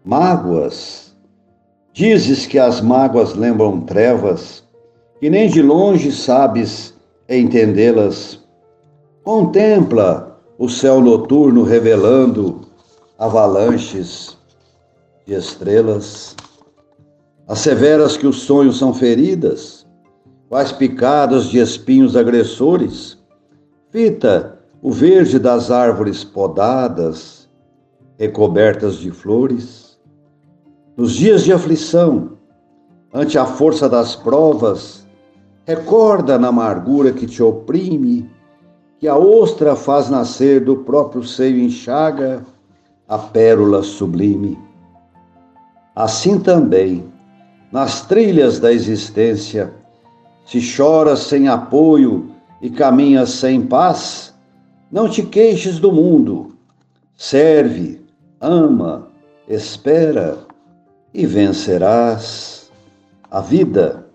Mágoas, 0.06 1.18
dizes 1.92 2.46
que 2.46 2.60
as 2.60 2.80
mágoas 2.80 3.34
lembram 3.34 3.82
trevas, 3.82 4.64
que 5.20 5.32
nem 5.32 5.50
de 5.50 5.64
longe 5.64 6.12
sabes 6.12 6.94
entendê-las 7.28 8.40
Contempla 9.24 10.40
o 10.60 10.70
céu 10.70 11.02
noturno 11.02 11.64
revelando 11.64 12.68
avalanches 13.18 14.40
de 15.26 15.34
estrelas. 15.34 16.36
Asseveras 17.48 18.18
que 18.18 18.28
os 18.28 18.42
sonhos 18.42 18.78
são 18.78 18.94
feridas, 18.94 19.86
quais 20.48 20.72
picadas 20.72 21.46
de 21.46 21.60
espinhos 21.60 22.16
agressores. 22.16 23.18
Fita 23.90 24.60
o 24.82 24.92
verde 24.92 25.38
das 25.38 25.70
árvores 25.70 26.24
podadas, 26.24 27.50
recobertas 28.18 28.98
de 28.98 29.12
flores. 29.12 30.00
Nos 30.98 31.14
dias 31.14 31.44
de 31.44 31.54
aflição, 31.54 32.38
ante 33.14 33.38
a 33.38 33.46
força 33.46 33.90
das 33.90 34.16
provas, 34.16 35.06
recorda 35.66 36.40
na 36.40 36.48
amargura 36.48 37.12
que 37.12 37.26
te 37.26 37.44
oprime 37.44 38.30
que 39.00 39.08
a 39.08 39.18
ostra 39.18 39.76
faz 39.76 40.10
nascer 40.10 40.64
do 40.64 40.78
próprio 40.78 41.24
seio 41.24 41.58
enxaga 41.58 42.46
a 43.08 43.18
pérola 43.18 43.82
sublime. 43.82 44.71
Assim 46.02 46.40
também, 46.40 47.04
nas 47.72 48.08
trilhas 48.08 48.60
da 48.60 48.74
existência, 48.74 49.72
se 50.44 50.60
choras 50.60 51.20
sem 51.20 51.48
apoio 51.48 52.32
e 52.60 52.72
caminhas 52.72 53.30
sem 53.30 53.62
paz, 53.62 54.34
não 54.92 55.08
te 55.08 55.22
queixes 55.22 55.78
do 55.78 55.92
mundo. 55.92 56.56
Serve, 57.16 58.02
ama, 58.42 59.10
espera 59.48 60.40
e 61.14 61.28
vencerás. 61.28 62.72
A 63.30 63.40
vida, 63.40 64.08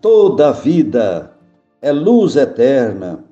toda 0.00 0.48
a 0.48 0.52
vida, 0.52 1.34
é 1.82 1.92
luz 1.92 2.34
eterna 2.34 3.22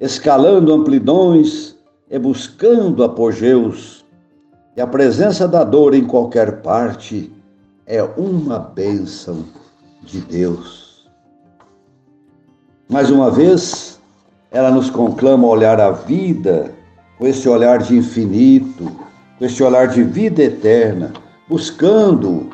escalando 0.00 0.72
amplidões 0.72 1.78
e 2.10 2.18
buscando 2.18 3.04
apogeus. 3.04 4.01
E 4.74 4.80
a 4.80 4.86
presença 4.86 5.46
da 5.46 5.64
dor 5.64 5.94
em 5.94 6.04
qualquer 6.04 6.62
parte 6.62 7.30
é 7.86 8.02
uma 8.02 8.58
bênção 8.58 9.44
de 10.02 10.20
Deus. 10.20 11.06
Mais 12.88 13.10
uma 13.10 13.30
vez, 13.30 14.00
ela 14.50 14.70
nos 14.70 14.88
conclama 14.88 15.46
a 15.46 15.50
olhar 15.50 15.80
a 15.80 15.90
vida 15.90 16.72
com 17.18 17.26
esse 17.26 17.46
olhar 17.48 17.78
de 17.78 17.96
infinito, 17.96 18.90
com 19.38 19.44
esse 19.44 19.62
olhar 19.62 19.88
de 19.88 20.02
vida 20.02 20.42
eterna, 20.42 21.12
buscando 21.48 22.50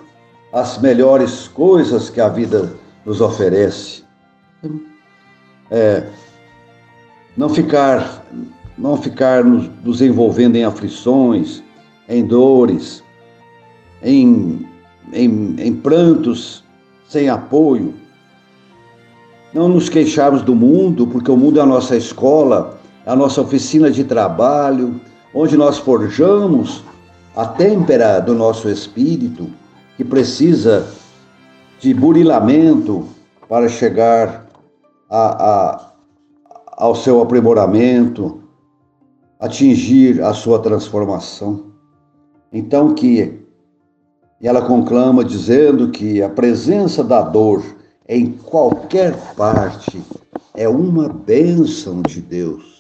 as 0.53 0.79
melhores 0.79 1.47
coisas 1.47 2.11
que 2.11 2.21
a 2.21 2.29
vida 2.29 2.73
nos 3.05 3.21
oferece. 3.21 4.03
É, 5.71 6.05
não 7.37 7.49
ficar, 7.49 8.25
não 8.77 8.97
ficar 8.97 9.45
nos, 9.45 9.71
nos 9.85 10.03
envolvendo 10.03 10.57
em 10.57 10.65
aflições, 10.65 11.63
em 12.09 12.25
dores, 12.25 13.03
em, 14.03 14.67
em, 15.13 15.57
em 15.59 15.75
prantos 15.75 16.65
sem 17.09 17.29
apoio. 17.29 17.95
Não 19.53 19.69
nos 19.69 19.89
queixarmos 19.89 20.43
do 20.43 20.55
mundo, 20.55 21.07
porque 21.07 21.31
o 21.31 21.37
mundo 21.37 21.59
é 21.59 21.63
a 21.63 21.67
nossa 21.67 21.97
escola, 21.97 22.79
a 23.07 23.17
nossa 23.17 23.41
oficina 23.41 23.91
de 23.91 24.05
trabalho, 24.05 25.01
onde 25.35 25.57
nós 25.57 25.79
forjamos 25.79 26.83
a 27.35 27.47
têmpera 27.47 28.21
do 28.21 28.35
nosso 28.35 28.69
espírito, 28.69 29.49
que 29.97 30.05
precisa 30.05 30.87
de 31.81 31.95
burilamento 31.95 33.09
para 33.49 33.69
chegar 33.69 34.47
a, 35.09 35.45
a, 35.45 35.93
ao 36.77 36.95
seu 36.95 37.21
aprimoramento, 37.21 38.43
atingir 39.41 40.23
a 40.23 40.35
sua 40.35 40.59
transformação. 40.59 41.68
Então 42.53 42.95
que 42.95 43.47
ela 44.41 44.63
conclama 44.63 45.25
dizendo 45.25 45.91
que 45.91 46.23
a 46.23 46.29
presença 46.29 47.03
da 47.03 47.23
dor 47.23 47.63
em 48.09 48.33
qualquer 48.33 49.15
parte 49.35 50.03
é 50.55 50.69
uma 50.69 51.09
bênção 51.09 52.01
de 52.03 52.21
Deus. 52.21 52.79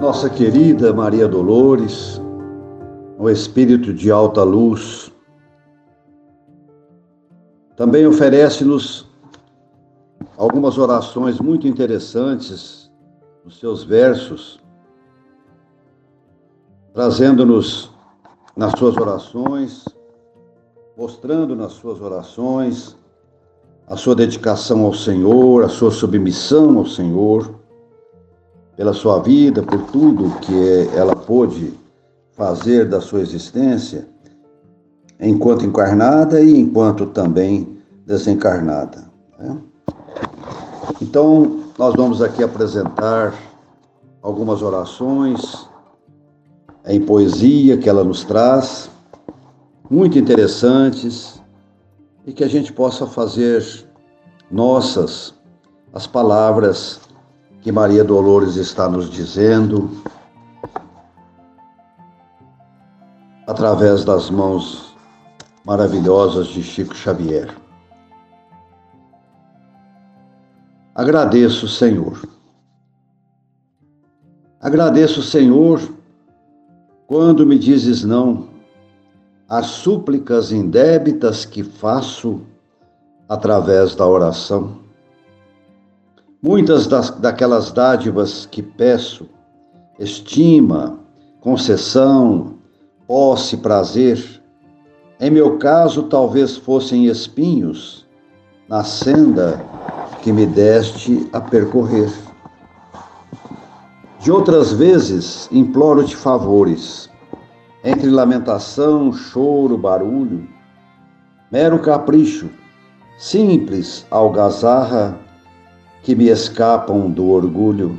Nossa 0.00 0.28
querida 0.28 0.92
Maria 0.92 1.26
Dolores, 1.26 2.20
o 3.18 3.28
Espírito 3.28 3.92
de 3.92 4.10
alta 4.10 4.42
luz, 4.42 5.10
também 7.76 8.06
oferece-nos 8.06 9.13
algumas 10.44 10.76
orações 10.76 11.40
muito 11.40 11.66
interessantes 11.66 12.90
nos 13.42 13.58
seus 13.58 13.82
versos, 13.82 14.60
trazendo-nos 16.92 17.90
nas 18.54 18.78
suas 18.78 18.94
orações, 18.96 19.86
mostrando 20.96 21.56
nas 21.56 21.72
suas 21.72 22.00
orações 22.00 22.94
a 23.86 23.96
sua 23.96 24.14
dedicação 24.14 24.84
ao 24.84 24.92
Senhor, 24.92 25.64
a 25.64 25.68
sua 25.68 25.90
submissão 25.90 26.78
ao 26.78 26.86
Senhor, 26.86 27.54
pela 28.76 28.92
sua 28.92 29.20
vida, 29.20 29.62
por 29.62 29.82
tudo 29.86 30.38
que 30.40 30.88
ela 30.94 31.16
pôde 31.16 31.72
fazer 32.32 32.86
da 32.88 33.00
sua 33.00 33.20
existência, 33.20 34.06
enquanto 35.18 35.64
encarnada 35.64 36.40
e 36.40 36.58
enquanto 36.58 37.06
também 37.06 37.78
desencarnada. 38.04 39.10
Né? 39.38 39.58
Então, 41.00 41.64
nós 41.78 41.94
vamos 41.94 42.22
aqui 42.22 42.42
apresentar 42.42 43.34
algumas 44.22 44.62
orações 44.62 45.68
em 46.86 47.00
poesia 47.00 47.76
que 47.76 47.88
ela 47.88 48.04
nos 48.04 48.24
traz, 48.24 48.90
muito 49.90 50.18
interessantes, 50.18 51.40
e 52.26 52.32
que 52.32 52.42
a 52.42 52.48
gente 52.48 52.72
possa 52.72 53.06
fazer 53.06 53.86
nossas 54.50 55.34
as 55.92 56.06
palavras 56.06 57.00
que 57.60 57.70
Maria 57.70 58.02
Dolores 58.02 58.56
está 58.56 58.88
nos 58.88 59.08
dizendo 59.08 59.90
através 63.46 64.04
das 64.04 64.30
mãos 64.30 64.94
maravilhosas 65.64 66.48
de 66.48 66.62
Chico 66.62 66.94
Xavier. 66.94 67.63
Agradeço, 70.94 71.66
Senhor. 71.66 72.22
Agradeço, 74.60 75.22
Senhor, 75.22 75.80
quando 77.08 77.44
me 77.44 77.58
dizes 77.58 78.04
não 78.04 78.48
as 79.48 79.66
súplicas 79.66 80.52
indébitas 80.52 81.44
que 81.44 81.64
faço 81.64 82.42
através 83.28 83.94
da 83.96 84.06
oração. 84.06 84.78
Muitas 86.40 86.86
das, 86.86 87.10
daquelas 87.10 87.72
dádivas 87.72 88.46
que 88.46 88.62
peço, 88.62 89.28
estima, 89.98 91.00
concessão, 91.40 92.54
posse, 93.06 93.56
prazer, 93.56 94.42
em 95.20 95.30
meu 95.30 95.58
caso 95.58 96.04
talvez 96.04 96.56
fossem 96.56 97.06
espinhos 97.06 98.06
na 98.68 98.84
senda 98.84 99.60
que 100.24 100.32
me 100.32 100.46
deste 100.46 101.28
a 101.34 101.38
percorrer. 101.38 102.10
De 104.18 104.32
outras 104.32 104.72
vezes 104.72 105.46
imploro-te 105.52 106.16
favores, 106.16 107.10
entre 107.84 108.08
lamentação, 108.08 109.12
choro, 109.12 109.76
barulho, 109.76 110.48
mero 111.52 111.78
capricho, 111.78 112.48
simples 113.18 114.06
algazarra 114.10 115.20
que 116.02 116.14
me 116.14 116.28
escapam 116.28 117.10
do 117.10 117.28
orgulho. 117.28 117.98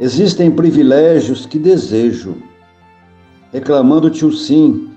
Existem 0.00 0.50
privilégios 0.50 1.46
que 1.46 1.60
desejo, 1.60 2.42
reclamando-te 3.52 4.26
o 4.26 4.32
sim, 4.32 4.90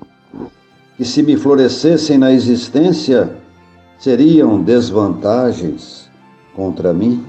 que 0.98 1.06
se 1.06 1.22
me 1.22 1.38
florescessem 1.38 2.18
na 2.18 2.32
existência, 2.32 3.39
seriam 4.00 4.62
desvantagens 4.62 6.10
contra 6.56 6.94
mim. 6.94 7.26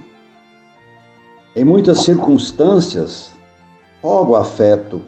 Em 1.54 1.64
muitas 1.64 2.04
circunstâncias, 2.04 3.32
rogo 4.00 4.36
afeto, 4.36 5.02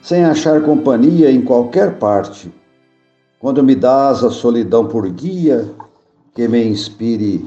sem 0.00 0.24
achar 0.24 0.62
companhia 0.62 1.30
em 1.30 1.42
qualquer 1.42 1.98
parte. 1.98 2.52
Quando 3.40 3.64
me 3.64 3.74
dás 3.74 4.22
a 4.22 4.30
solidão 4.30 4.86
por 4.86 5.08
guia, 5.10 5.68
que 6.34 6.46
me 6.46 6.64
inspire 6.64 7.44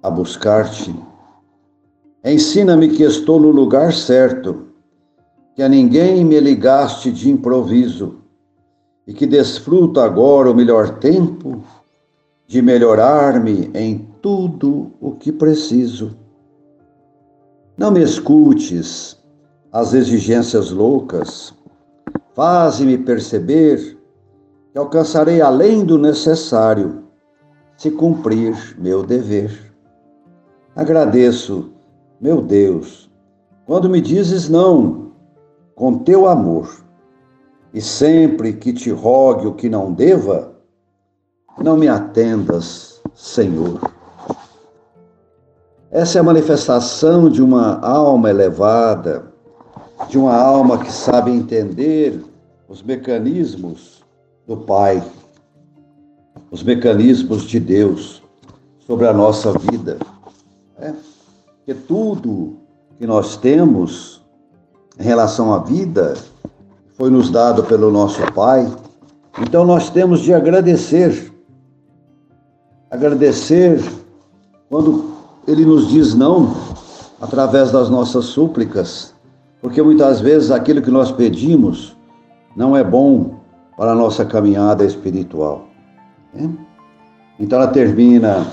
a 0.00 0.08
buscar-te. 0.08 0.94
Ensina-me 2.24 2.90
que 2.90 3.02
estou 3.02 3.40
no 3.40 3.50
lugar 3.50 3.92
certo, 3.92 4.68
que 5.56 5.62
a 5.62 5.68
ninguém 5.68 6.24
me 6.24 6.38
ligaste 6.38 7.10
de 7.10 7.28
improviso 7.28 8.20
e 9.04 9.12
que 9.12 9.26
desfruto 9.26 10.00
agora 10.00 10.50
o 10.50 10.54
melhor 10.54 10.98
tempo 10.98 11.62
de 12.46 12.60
melhorar-me 12.62 13.70
em 13.74 14.08
tudo 14.20 14.92
o 15.00 15.12
que 15.12 15.32
preciso. 15.32 16.16
Não 17.76 17.90
me 17.90 18.02
escutes 18.02 19.18
as 19.72 19.94
exigências 19.94 20.70
loucas 20.70 21.54
Faze-me 22.34 22.98
perceber 22.98 23.96
que 24.72 24.78
alcançarei 24.78 25.40
além 25.40 25.84
do 25.84 25.96
necessário 25.96 27.04
se 27.76 27.92
cumprir 27.92 28.76
meu 28.76 29.04
dever. 29.04 29.72
Agradeço, 30.74 31.72
meu 32.20 32.42
Deus, 32.42 33.08
quando 33.66 33.88
me 33.88 34.00
dizes 34.00 34.48
não, 34.48 35.12
com 35.76 35.98
teu 35.98 36.26
amor, 36.26 36.84
e 37.72 37.80
sempre 37.80 38.52
que 38.52 38.72
te 38.72 38.90
rogue 38.90 39.46
o 39.46 39.54
que 39.54 39.68
não 39.68 39.92
deva, 39.92 40.53
não 41.58 41.76
me 41.76 41.88
atendas, 41.88 43.00
Senhor. 43.14 43.80
Essa 45.90 46.18
é 46.18 46.20
a 46.20 46.24
manifestação 46.24 47.28
de 47.28 47.42
uma 47.42 47.78
alma 47.80 48.30
elevada 48.30 49.34
de 50.08 50.18
uma 50.18 50.34
alma 50.34 50.78
que 50.78 50.92
sabe 50.92 51.30
entender 51.30 52.22
os 52.68 52.82
mecanismos 52.82 54.02
do 54.46 54.56
Pai, 54.56 55.02
os 56.50 56.62
mecanismos 56.62 57.44
de 57.44 57.58
Deus 57.58 58.22
sobre 58.86 59.06
a 59.06 59.12
nossa 59.12 59.52
vida. 59.52 59.98
Né? 60.78 60.94
Que 61.64 61.74
tudo 61.74 62.58
que 62.98 63.06
nós 63.06 63.36
temos 63.36 64.22
em 64.98 65.02
relação 65.02 65.52
à 65.52 65.58
vida 65.58 66.14
foi 66.94 67.10
nos 67.10 67.30
dado 67.30 67.64
pelo 67.64 67.90
nosso 67.90 68.20
Pai. 68.32 68.70
Então 69.40 69.64
nós 69.64 69.90
temos 69.90 70.20
de 70.20 70.32
agradecer. 70.32 71.32
Agradecer 72.94 73.82
quando 74.70 75.12
Ele 75.46 75.64
nos 75.64 75.88
diz 75.88 76.14
não, 76.14 76.54
através 77.20 77.70
das 77.70 77.90
nossas 77.90 78.26
súplicas 78.26 79.14
porque 79.64 79.80
muitas 79.80 80.20
vezes 80.20 80.50
aquilo 80.50 80.82
que 80.82 80.90
nós 80.90 81.10
pedimos 81.10 81.96
não 82.54 82.76
é 82.76 82.84
bom 82.84 83.36
para 83.78 83.92
a 83.92 83.94
nossa 83.94 84.22
caminhada 84.22 84.84
espiritual. 84.84 85.64
Né? 86.34 86.50
Então 87.40 87.58
ela 87.58 87.72
termina 87.72 88.46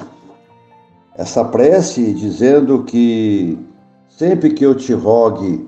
essa 1.14 1.44
prece 1.44 2.14
dizendo 2.14 2.86
que 2.86 3.60
sempre 4.08 4.52
que 4.52 4.66
eu 4.66 4.74
te 4.74 4.94
rogue 4.94 5.68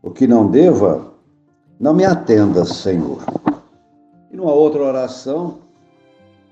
o 0.00 0.12
que 0.12 0.28
não 0.28 0.48
deva, 0.48 1.12
não 1.80 1.92
me 1.92 2.04
atendas, 2.04 2.68
Senhor. 2.68 3.18
E 4.30 4.36
numa 4.36 4.52
outra 4.52 4.80
oração, 4.80 5.56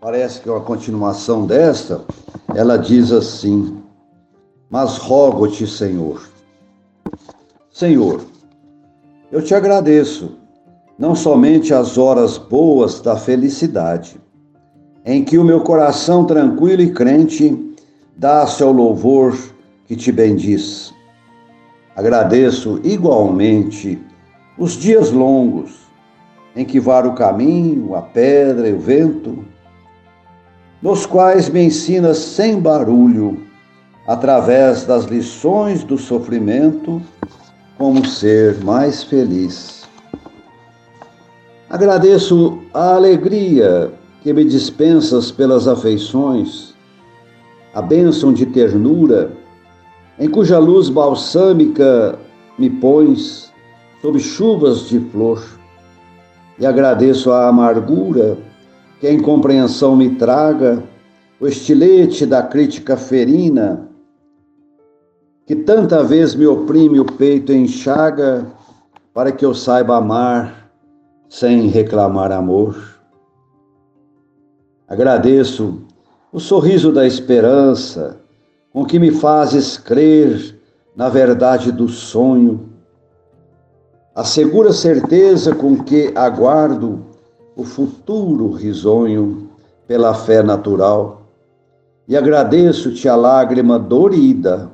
parece 0.03 0.41
que 0.41 0.49
é 0.49 0.53
uma 0.53 0.61
continuação 0.61 1.47
desta, 1.47 2.05
ela 2.57 2.77
diz 2.77 3.13
assim: 3.13 3.81
Mas 4.69 4.99
rogo-te, 4.99 5.65
Senhor. 5.65 6.29
Senhor, 7.71 8.21
eu 9.31 9.41
te 9.41 9.55
agradeço, 9.55 10.37
não 10.99 11.15
somente 11.15 11.73
as 11.73 11.97
horas 11.97 12.37
boas 12.37 13.01
da 13.01 13.17
felicidade, 13.17 14.21
em 15.07 15.25
que 15.25 15.39
o 15.39 15.45
meu 15.45 15.61
coração 15.61 16.25
tranquilo 16.25 16.83
e 16.83 16.93
crente 16.93 17.73
dá 18.17 18.45
seu 18.45 18.73
louvor 18.73 19.39
que 19.87 19.95
te 19.95 20.11
bendiz. 20.11 20.93
Agradeço 21.95 22.81
igualmente 22.83 24.03
os 24.59 24.73
dias 24.73 25.13
longos 25.13 25.81
em 26.57 26.65
que 26.65 26.81
varo 26.81 27.11
o 27.11 27.15
caminho, 27.15 27.95
a 27.95 28.03
pedra 28.03 28.69
e 28.69 28.73
o 28.73 28.81
vento, 28.81 29.52
nos 30.83 31.07
quais 31.07 31.49
me 31.49 31.63
ensinas 31.63 32.19
sem 32.19 32.59
barulho, 32.59 33.41
através 34.07 34.85
das 34.85 35.05
lições 35.05 35.85
do 35.85 35.97
sofrimento, 35.97 37.01
como 37.79 38.05
ser 38.05 38.63
mais 38.65 39.03
feliz. 39.03 39.83
Agradeço 41.71 42.59
a 42.75 42.97
alegria 42.97 43.93
que 44.23 44.33
me 44.33 44.45
dispensas 44.45 45.31
pelas 45.31 45.69
afeições, 45.69 46.75
a 47.73 47.81
bênção 47.81 48.33
de 48.33 48.45
ternura 48.45 49.33
em 50.19 50.29
cuja 50.29 50.59
luz 50.59 50.89
balsâmica 50.91 52.19
me 52.59 52.69
pões 52.69 53.51
sob 54.03 54.19
chuvas 54.19 54.89
de 54.89 55.01
flor. 55.11 55.43
E 56.59 56.67
agradeço 56.67 57.33
a 57.33 57.49
amargura 57.49 58.37
que 59.03 59.09
a 59.09 59.13
incompreensão 59.13 59.97
me 59.97 60.11
traga, 60.15 60.81
o 61.41 61.49
estilete 61.49 62.25
da 62.25 62.41
crítica 62.41 62.97
ferina, 62.97 63.89
que 65.45 65.57
tanta 65.57 66.05
vez 66.05 66.37
me 66.37 66.47
oprime 66.47 67.01
o 67.01 67.05
peito 67.05 67.53
enxaga, 67.53 68.47
para 69.13 69.33
que 69.33 69.45
eu 69.45 69.57
saiba 69.57 69.97
amar 69.97 70.71
sem 71.29 71.67
reclamar 71.67 72.31
amor. 72.31 73.01
Agradeço 74.87 75.83
o 76.33 76.39
sorriso 76.39 76.93
da 76.93 77.05
esperança, 77.05 78.21
com 78.73 78.85
que 78.85 79.01
me 79.01 79.11
fazes 79.11 79.77
crer 79.77 80.57
na 80.95 81.09
verdade 81.09 81.73
do 81.73 81.89
sonho, 81.89 82.71
a 84.15 84.23
segura 84.23 84.73
certeza 84.73 85.53
com 85.53 85.83
que 85.83 86.13
aguardo 86.15 87.11
o 87.57 87.65
futuro 87.65 88.51
risonho 88.51 89.51
pela 89.87 90.15
fé 90.15 90.43
natural, 90.43 91.23
e 92.09 92.17
agradeço-te 92.17 93.09
a 93.09 93.15
lágrima 93.15 93.79
dorida 93.79 94.71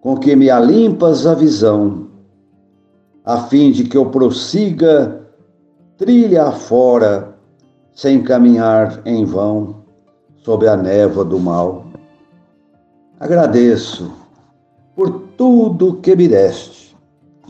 com 0.00 0.16
que 0.16 0.36
me 0.36 0.50
alimpas 0.50 1.26
a 1.26 1.34
visão, 1.34 2.08
a 3.24 3.38
fim 3.38 3.72
de 3.72 3.84
que 3.84 3.96
eu 3.96 4.06
prossiga 4.06 5.22
trilha 5.96 6.44
afora, 6.44 7.34
sem 7.92 8.22
caminhar 8.22 9.00
em 9.06 9.24
vão 9.24 9.84
sob 10.42 10.68
a 10.68 10.76
névoa 10.76 11.24
do 11.24 11.38
mal. 11.38 11.86
Agradeço 13.18 14.12
por 14.94 15.10
tudo 15.36 15.94
que 15.96 16.14
me 16.14 16.28
deste, 16.28 16.94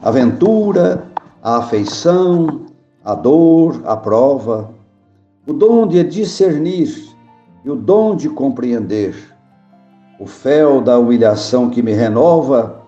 a 0.00 0.08
aventura, 0.08 1.04
a 1.42 1.56
afeição, 1.58 2.63
a 3.04 3.14
dor, 3.14 3.82
a 3.84 3.96
prova, 3.96 4.70
o 5.46 5.52
dom 5.52 5.86
de 5.86 6.02
discernir 6.02 7.14
e 7.62 7.70
o 7.70 7.76
dom 7.76 8.16
de 8.16 8.30
compreender, 8.30 9.14
o 10.18 10.26
fel 10.26 10.80
da 10.80 10.98
humilhação 10.98 11.68
que 11.68 11.82
me 11.82 11.92
renova, 11.92 12.82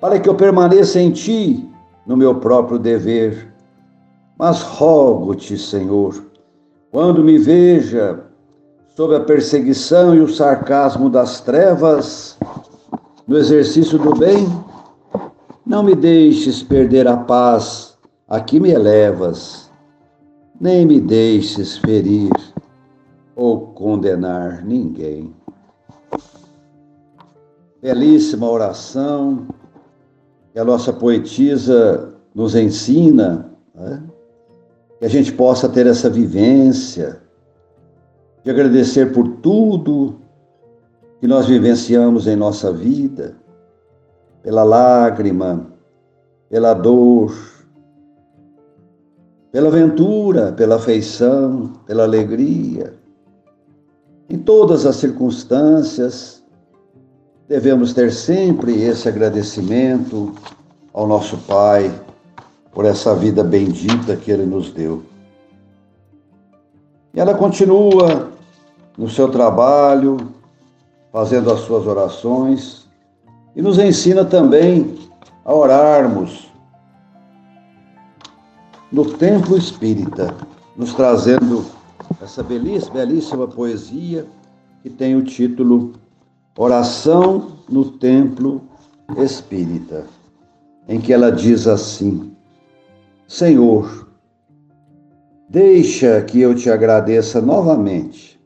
para 0.00 0.18
que 0.18 0.28
eu 0.28 0.34
permaneça 0.34 1.00
em 1.00 1.12
ti 1.12 1.68
no 2.04 2.16
meu 2.16 2.34
próprio 2.36 2.78
dever. 2.78 3.54
Mas 4.36 4.60
rogo-te, 4.60 5.56
Senhor, 5.56 6.20
quando 6.90 7.22
me 7.22 7.38
veja 7.38 8.24
sob 8.96 9.14
a 9.14 9.20
perseguição 9.20 10.14
e 10.14 10.20
o 10.20 10.28
sarcasmo 10.28 11.08
das 11.08 11.40
trevas, 11.40 12.36
no 13.26 13.36
exercício 13.36 13.98
do 13.98 14.14
bem, 14.14 14.48
não 15.64 15.82
me 15.82 15.94
deixes 15.94 16.62
perder 16.62 17.06
a 17.06 17.16
paz 17.16 17.93
a 18.28 18.40
que 18.40 18.58
me 18.58 18.70
elevas, 18.70 19.70
nem 20.60 20.86
me 20.86 21.00
deixes 21.00 21.76
ferir 21.76 22.30
ou 23.36 23.68
condenar 23.68 24.64
ninguém. 24.64 25.34
Belíssima 27.82 28.48
oração 28.48 29.46
que 30.52 30.58
a 30.58 30.64
nossa 30.64 30.92
poetisa 30.92 32.14
nos 32.34 32.54
ensina, 32.54 33.50
né? 33.74 34.02
que 34.98 35.04
a 35.04 35.08
gente 35.08 35.32
possa 35.32 35.68
ter 35.68 35.86
essa 35.86 36.08
vivência 36.08 37.20
de 38.42 38.50
agradecer 38.50 39.12
por 39.12 39.28
tudo 39.38 40.20
que 41.20 41.26
nós 41.26 41.46
vivenciamos 41.46 42.26
em 42.26 42.36
nossa 42.36 42.72
vida, 42.72 43.36
pela 44.42 44.62
lágrima, 44.62 45.66
pela 46.48 46.72
dor, 46.74 47.53
pela 49.54 49.68
aventura, 49.68 50.50
pela 50.50 50.74
afeição, 50.74 51.74
pela 51.86 52.02
alegria. 52.02 52.92
Em 54.28 54.36
todas 54.36 54.84
as 54.84 54.96
circunstâncias, 54.96 56.42
devemos 57.46 57.94
ter 57.94 58.10
sempre 58.10 58.82
esse 58.82 59.08
agradecimento 59.08 60.34
ao 60.92 61.06
nosso 61.06 61.36
Pai 61.46 61.94
por 62.72 62.84
essa 62.84 63.14
vida 63.14 63.44
bendita 63.44 64.16
que 64.16 64.32
Ele 64.32 64.44
nos 64.44 64.72
deu. 64.72 65.04
E 67.14 67.20
ela 67.20 67.34
continua 67.34 68.32
no 68.98 69.08
seu 69.08 69.28
trabalho, 69.28 70.16
fazendo 71.12 71.52
as 71.52 71.60
suas 71.60 71.86
orações, 71.86 72.88
e 73.54 73.62
nos 73.62 73.78
ensina 73.78 74.24
também 74.24 74.98
a 75.44 75.54
orarmos 75.54 76.50
no 78.94 79.04
templo 79.04 79.56
espírita, 79.56 80.32
nos 80.76 80.94
trazendo 80.94 81.66
essa 82.22 82.44
belíssima, 82.44 82.94
belíssima 82.94 83.48
poesia 83.48 84.24
que 84.84 84.88
tem 84.88 85.16
o 85.16 85.24
título 85.24 85.94
Oração 86.56 87.58
no 87.68 87.90
Templo 87.90 88.62
Espírita, 89.16 90.06
em 90.88 91.00
que 91.00 91.12
ela 91.12 91.32
diz 91.32 91.66
assim: 91.66 92.36
Senhor, 93.26 94.08
deixa 95.48 96.22
que 96.22 96.40
eu 96.40 96.54
te 96.54 96.70
agradeça 96.70 97.40
novamente 97.40 98.40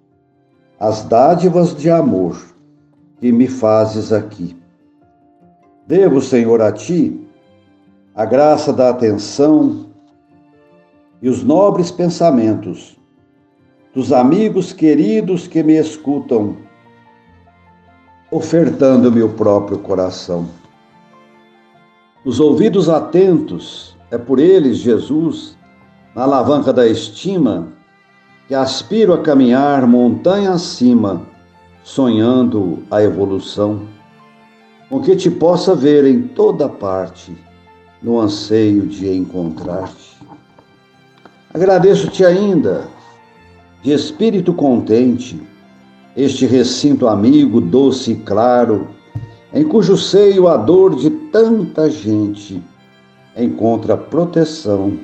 as 0.80 1.04
dádivas 1.04 1.76
de 1.76 1.90
amor 1.90 2.42
que 3.20 3.30
me 3.30 3.48
fazes 3.48 4.14
aqui. 4.14 4.56
Devo, 5.86 6.22
Senhor, 6.22 6.62
a 6.62 6.72
ti 6.72 7.28
a 8.14 8.24
graça 8.24 8.72
da 8.72 8.88
atenção 8.88 9.87
e 11.20 11.28
os 11.28 11.42
nobres 11.42 11.90
pensamentos 11.90 12.96
dos 13.94 14.12
amigos 14.12 14.72
queridos 14.72 15.46
que 15.48 15.62
me 15.62 15.74
escutam, 15.74 16.56
ofertando-me 18.30 19.22
o 19.22 19.30
próprio 19.30 19.78
coração. 19.78 20.48
Os 22.24 22.38
ouvidos 22.38 22.88
atentos, 22.88 23.96
é 24.10 24.18
por 24.18 24.38
eles, 24.38 24.78
Jesus, 24.78 25.56
na 26.14 26.22
alavanca 26.22 26.72
da 26.72 26.86
estima, 26.86 27.68
que 28.46 28.54
aspiro 28.54 29.12
a 29.12 29.22
caminhar 29.22 29.86
montanha 29.86 30.52
acima 30.52 31.22
sonhando 31.82 32.82
a 32.90 33.02
evolução, 33.02 33.88
com 34.90 35.00
que 35.00 35.16
te 35.16 35.30
possa 35.30 35.74
ver 35.74 36.04
em 36.04 36.22
toda 36.22 36.68
parte, 36.68 37.36
no 38.02 38.20
anseio 38.20 38.86
de 38.86 39.10
encontrar-te. 39.10 40.18
Agradeço-te 41.52 42.24
ainda, 42.24 42.86
de 43.82 43.92
espírito 43.92 44.52
contente, 44.52 45.40
este 46.16 46.44
recinto 46.44 47.08
amigo, 47.08 47.60
doce 47.60 48.12
e 48.12 48.16
claro, 48.16 48.88
em 49.54 49.64
cujo 49.64 49.96
seio 49.96 50.46
a 50.46 50.56
dor 50.56 50.94
de 50.96 51.08
tanta 51.08 51.88
gente 51.88 52.62
encontra 53.36 53.96
proteção, 53.96 54.98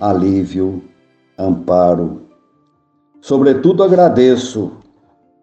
alívio, 0.00 0.82
amparo. 1.36 2.22
Sobretudo 3.20 3.82
agradeço 3.82 4.72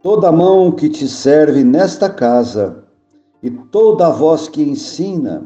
toda 0.01 0.31
mão 0.31 0.71
que 0.71 0.89
te 0.89 1.07
serve 1.07 1.63
nesta 1.63 2.09
casa 2.09 2.83
e 3.43 3.49
toda 3.49 4.07
a 4.07 4.11
voz 4.11 4.47
que 4.47 4.61
ensina 4.61 5.45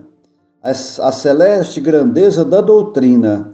a 0.62 1.12
celeste 1.12 1.82
grandeza 1.82 2.46
da 2.46 2.62
doutrina, 2.62 3.53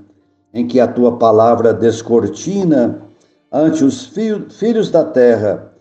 em 0.53 0.67
que 0.67 0.79
a 0.79 0.88
tua 0.88 1.17
palavra 1.17 1.73
descortina 1.73 3.01
ante 3.51 3.83
os 3.83 4.05
filhos 4.05 4.89
da 4.89 5.03
terra 5.03 5.71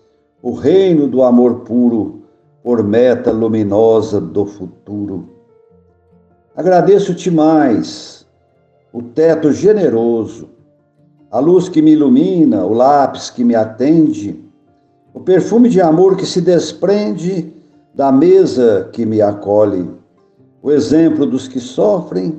o 0.42 0.52
reino 0.52 1.08
do 1.08 1.22
amor 1.22 1.60
puro, 1.60 2.22
por 2.62 2.82
meta 2.82 3.32
luminosa 3.32 4.20
do 4.20 4.46
futuro. 4.46 5.28
Agradeço-te 6.54 7.30
mais 7.30 8.26
o 8.92 9.02
teto 9.02 9.52
generoso, 9.52 10.48
a 11.30 11.38
luz 11.38 11.68
que 11.68 11.82
me 11.82 11.92
ilumina, 11.92 12.64
o 12.64 12.72
lápis 12.72 13.30
que 13.30 13.44
me 13.44 13.54
atende 13.54 14.48
o 15.18 15.20
perfume 15.20 15.68
de 15.68 15.80
amor 15.80 16.16
que 16.16 16.24
se 16.24 16.40
desprende 16.40 17.52
da 17.94 18.12
mesa 18.12 18.88
que 18.92 19.04
me 19.04 19.20
acolhe, 19.20 19.90
o 20.62 20.70
exemplo 20.70 21.26
dos 21.26 21.48
que 21.48 21.58
sofrem 21.58 22.37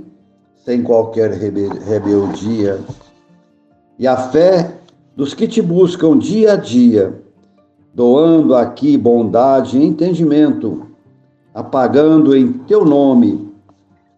sem 0.66 0.84
qualquer 0.84 1.32
rebeldia, 1.32 2.80
e 3.98 4.08
a 4.08 4.16
fé 4.16 4.76
dos 5.16 5.34
que 5.34 5.48
te 5.48 5.62
buscam 5.62 6.18
dia 6.18 6.54
a 6.54 6.56
dia, 6.56 7.22
doando 7.94 8.56
aqui 8.56 8.98
bondade 8.98 9.78
e 9.78 9.86
entendimento, 9.86 10.88
apagando 11.54 12.36
em 12.36 12.54
teu 12.54 12.86
nome 12.86 13.50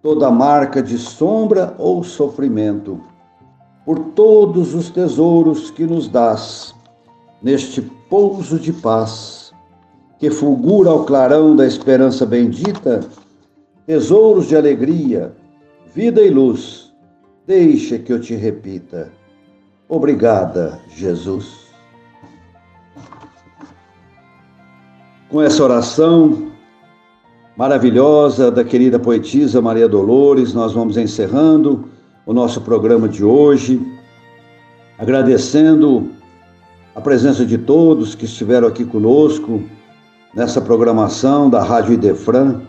toda 0.01 0.29
marca 0.31 0.81
de 0.81 0.97
sombra 0.97 1.75
ou 1.77 2.03
sofrimento, 2.03 2.99
por 3.85 3.99
todos 3.99 4.73
os 4.73 4.89
tesouros 4.89 5.71
que 5.71 5.85
nos 5.85 6.07
dás 6.07 6.75
neste 7.41 7.81
pouso 7.81 8.59
de 8.59 8.73
paz, 8.73 9.51
que 10.19 10.29
fulgura 10.29 10.89
ao 10.89 11.05
clarão 11.05 11.55
da 11.55 11.65
esperança 11.65 12.25
bendita, 12.25 12.99
tesouros 13.87 14.47
de 14.47 14.55
alegria, 14.55 15.33
vida 15.93 16.21
e 16.21 16.29
luz, 16.29 16.91
deixa 17.45 17.97
que 17.97 18.13
eu 18.13 18.19
te 18.19 18.35
repita. 18.35 19.11
Obrigada, 19.89 20.79
Jesus. 20.95 21.61
Com 25.29 25.41
essa 25.41 25.63
oração 25.63 26.51
maravilhosa 27.57 28.49
da 28.49 28.63
querida 28.63 28.97
poetisa 28.97 29.61
Maria 29.61 29.87
Dolores, 29.87 30.53
nós 30.53 30.73
vamos 30.73 30.97
encerrando 30.97 31.89
o 32.25 32.33
nosso 32.33 32.61
programa 32.61 33.09
de 33.09 33.23
hoje, 33.23 33.81
agradecendo 34.97 36.09
a 36.95 37.01
presença 37.01 37.45
de 37.45 37.57
todos 37.57 38.15
que 38.15 38.25
estiveram 38.25 38.67
aqui 38.67 38.85
conosco 38.85 39.63
nessa 40.33 40.61
programação 40.61 41.49
da 41.49 41.61
Rádio 41.63 41.93
Idefran. 41.93 42.61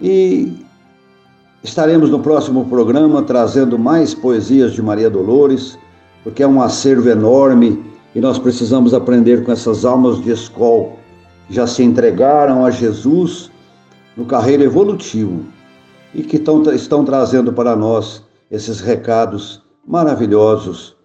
E 0.00 0.65
estaremos 1.62 2.10
no 2.10 2.20
próximo 2.20 2.64
programa 2.66 3.22
trazendo 3.22 3.78
mais 3.78 4.14
poesias 4.14 4.72
de 4.72 4.82
Maria 4.82 5.10
Dolores, 5.10 5.78
porque 6.22 6.42
é 6.42 6.46
um 6.46 6.60
acervo 6.60 7.08
enorme 7.08 7.84
e 8.14 8.20
nós 8.20 8.38
precisamos 8.38 8.94
aprender 8.94 9.44
com 9.44 9.52
essas 9.52 9.84
almas 9.84 10.22
de 10.22 10.30
escola 10.30 10.96
já 11.48 11.66
se 11.66 11.82
entregaram 11.82 12.64
a 12.64 12.70
Jesus 12.70 13.50
no 14.16 14.24
carreiro 14.24 14.62
evolutivo 14.62 15.44
e 16.14 16.22
que 16.22 16.38
tão, 16.38 16.62
estão 16.72 17.04
trazendo 17.04 17.52
para 17.52 17.76
nós 17.76 18.24
esses 18.50 18.80
recados 18.80 19.62
maravilhosos 19.86 20.96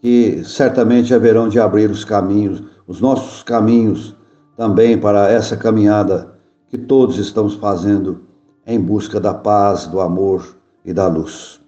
que 0.00 0.42
certamente 0.44 1.12
haverão 1.12 1.48
de 1.48 1.58
abrir 1.58 1.90
os 1.90 2.04
caminhos, 2.04 2.62
os 2.86 3.00
nossos 3.00 3.42
caminhos 3.42 4.14
também 4.56 4.98
para 4.98 5.30
essa 5.30 5.56
caminhada 5.56 6.34
que 6.68 6.78
todos 6.78 7.18
estamos 7.18 7.54
fazendo 7.54 8.22
em 8.70 8.80
busca 8.80 9.20
da 9.20 9.34
paz, 9.34 9.86
do 9.86 10.00
amor 10.00 10.56
e 10.84 10.92
da 10.92 11.06
luz. 11.06 11.60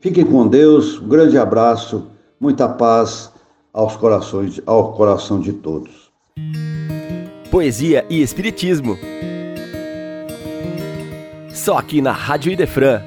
Fiquem 0.00 0.24
com 0.24 0.46
Deus, 0.46 1.00
um 1.00 1.08
grande 1.08 1.38
abraço, 1.38 2.06
muita 2.40 2.68
paz 2.68 3.32
aos 3.72 3.96
corações, 3.96 4.60
ao 4.66 4.92
coração 4.92 5.40
de 5.40 5.52
todos 5.52 6.08
poesia 7.50 8.04
e 8.08 8.22
espiritismo. 8.22 8.98
Só 11.52 11.78
aqui 11.78 12.00
na 12.00 12.12
Rádio 12.12 12.52
Idefran 12.52 13.02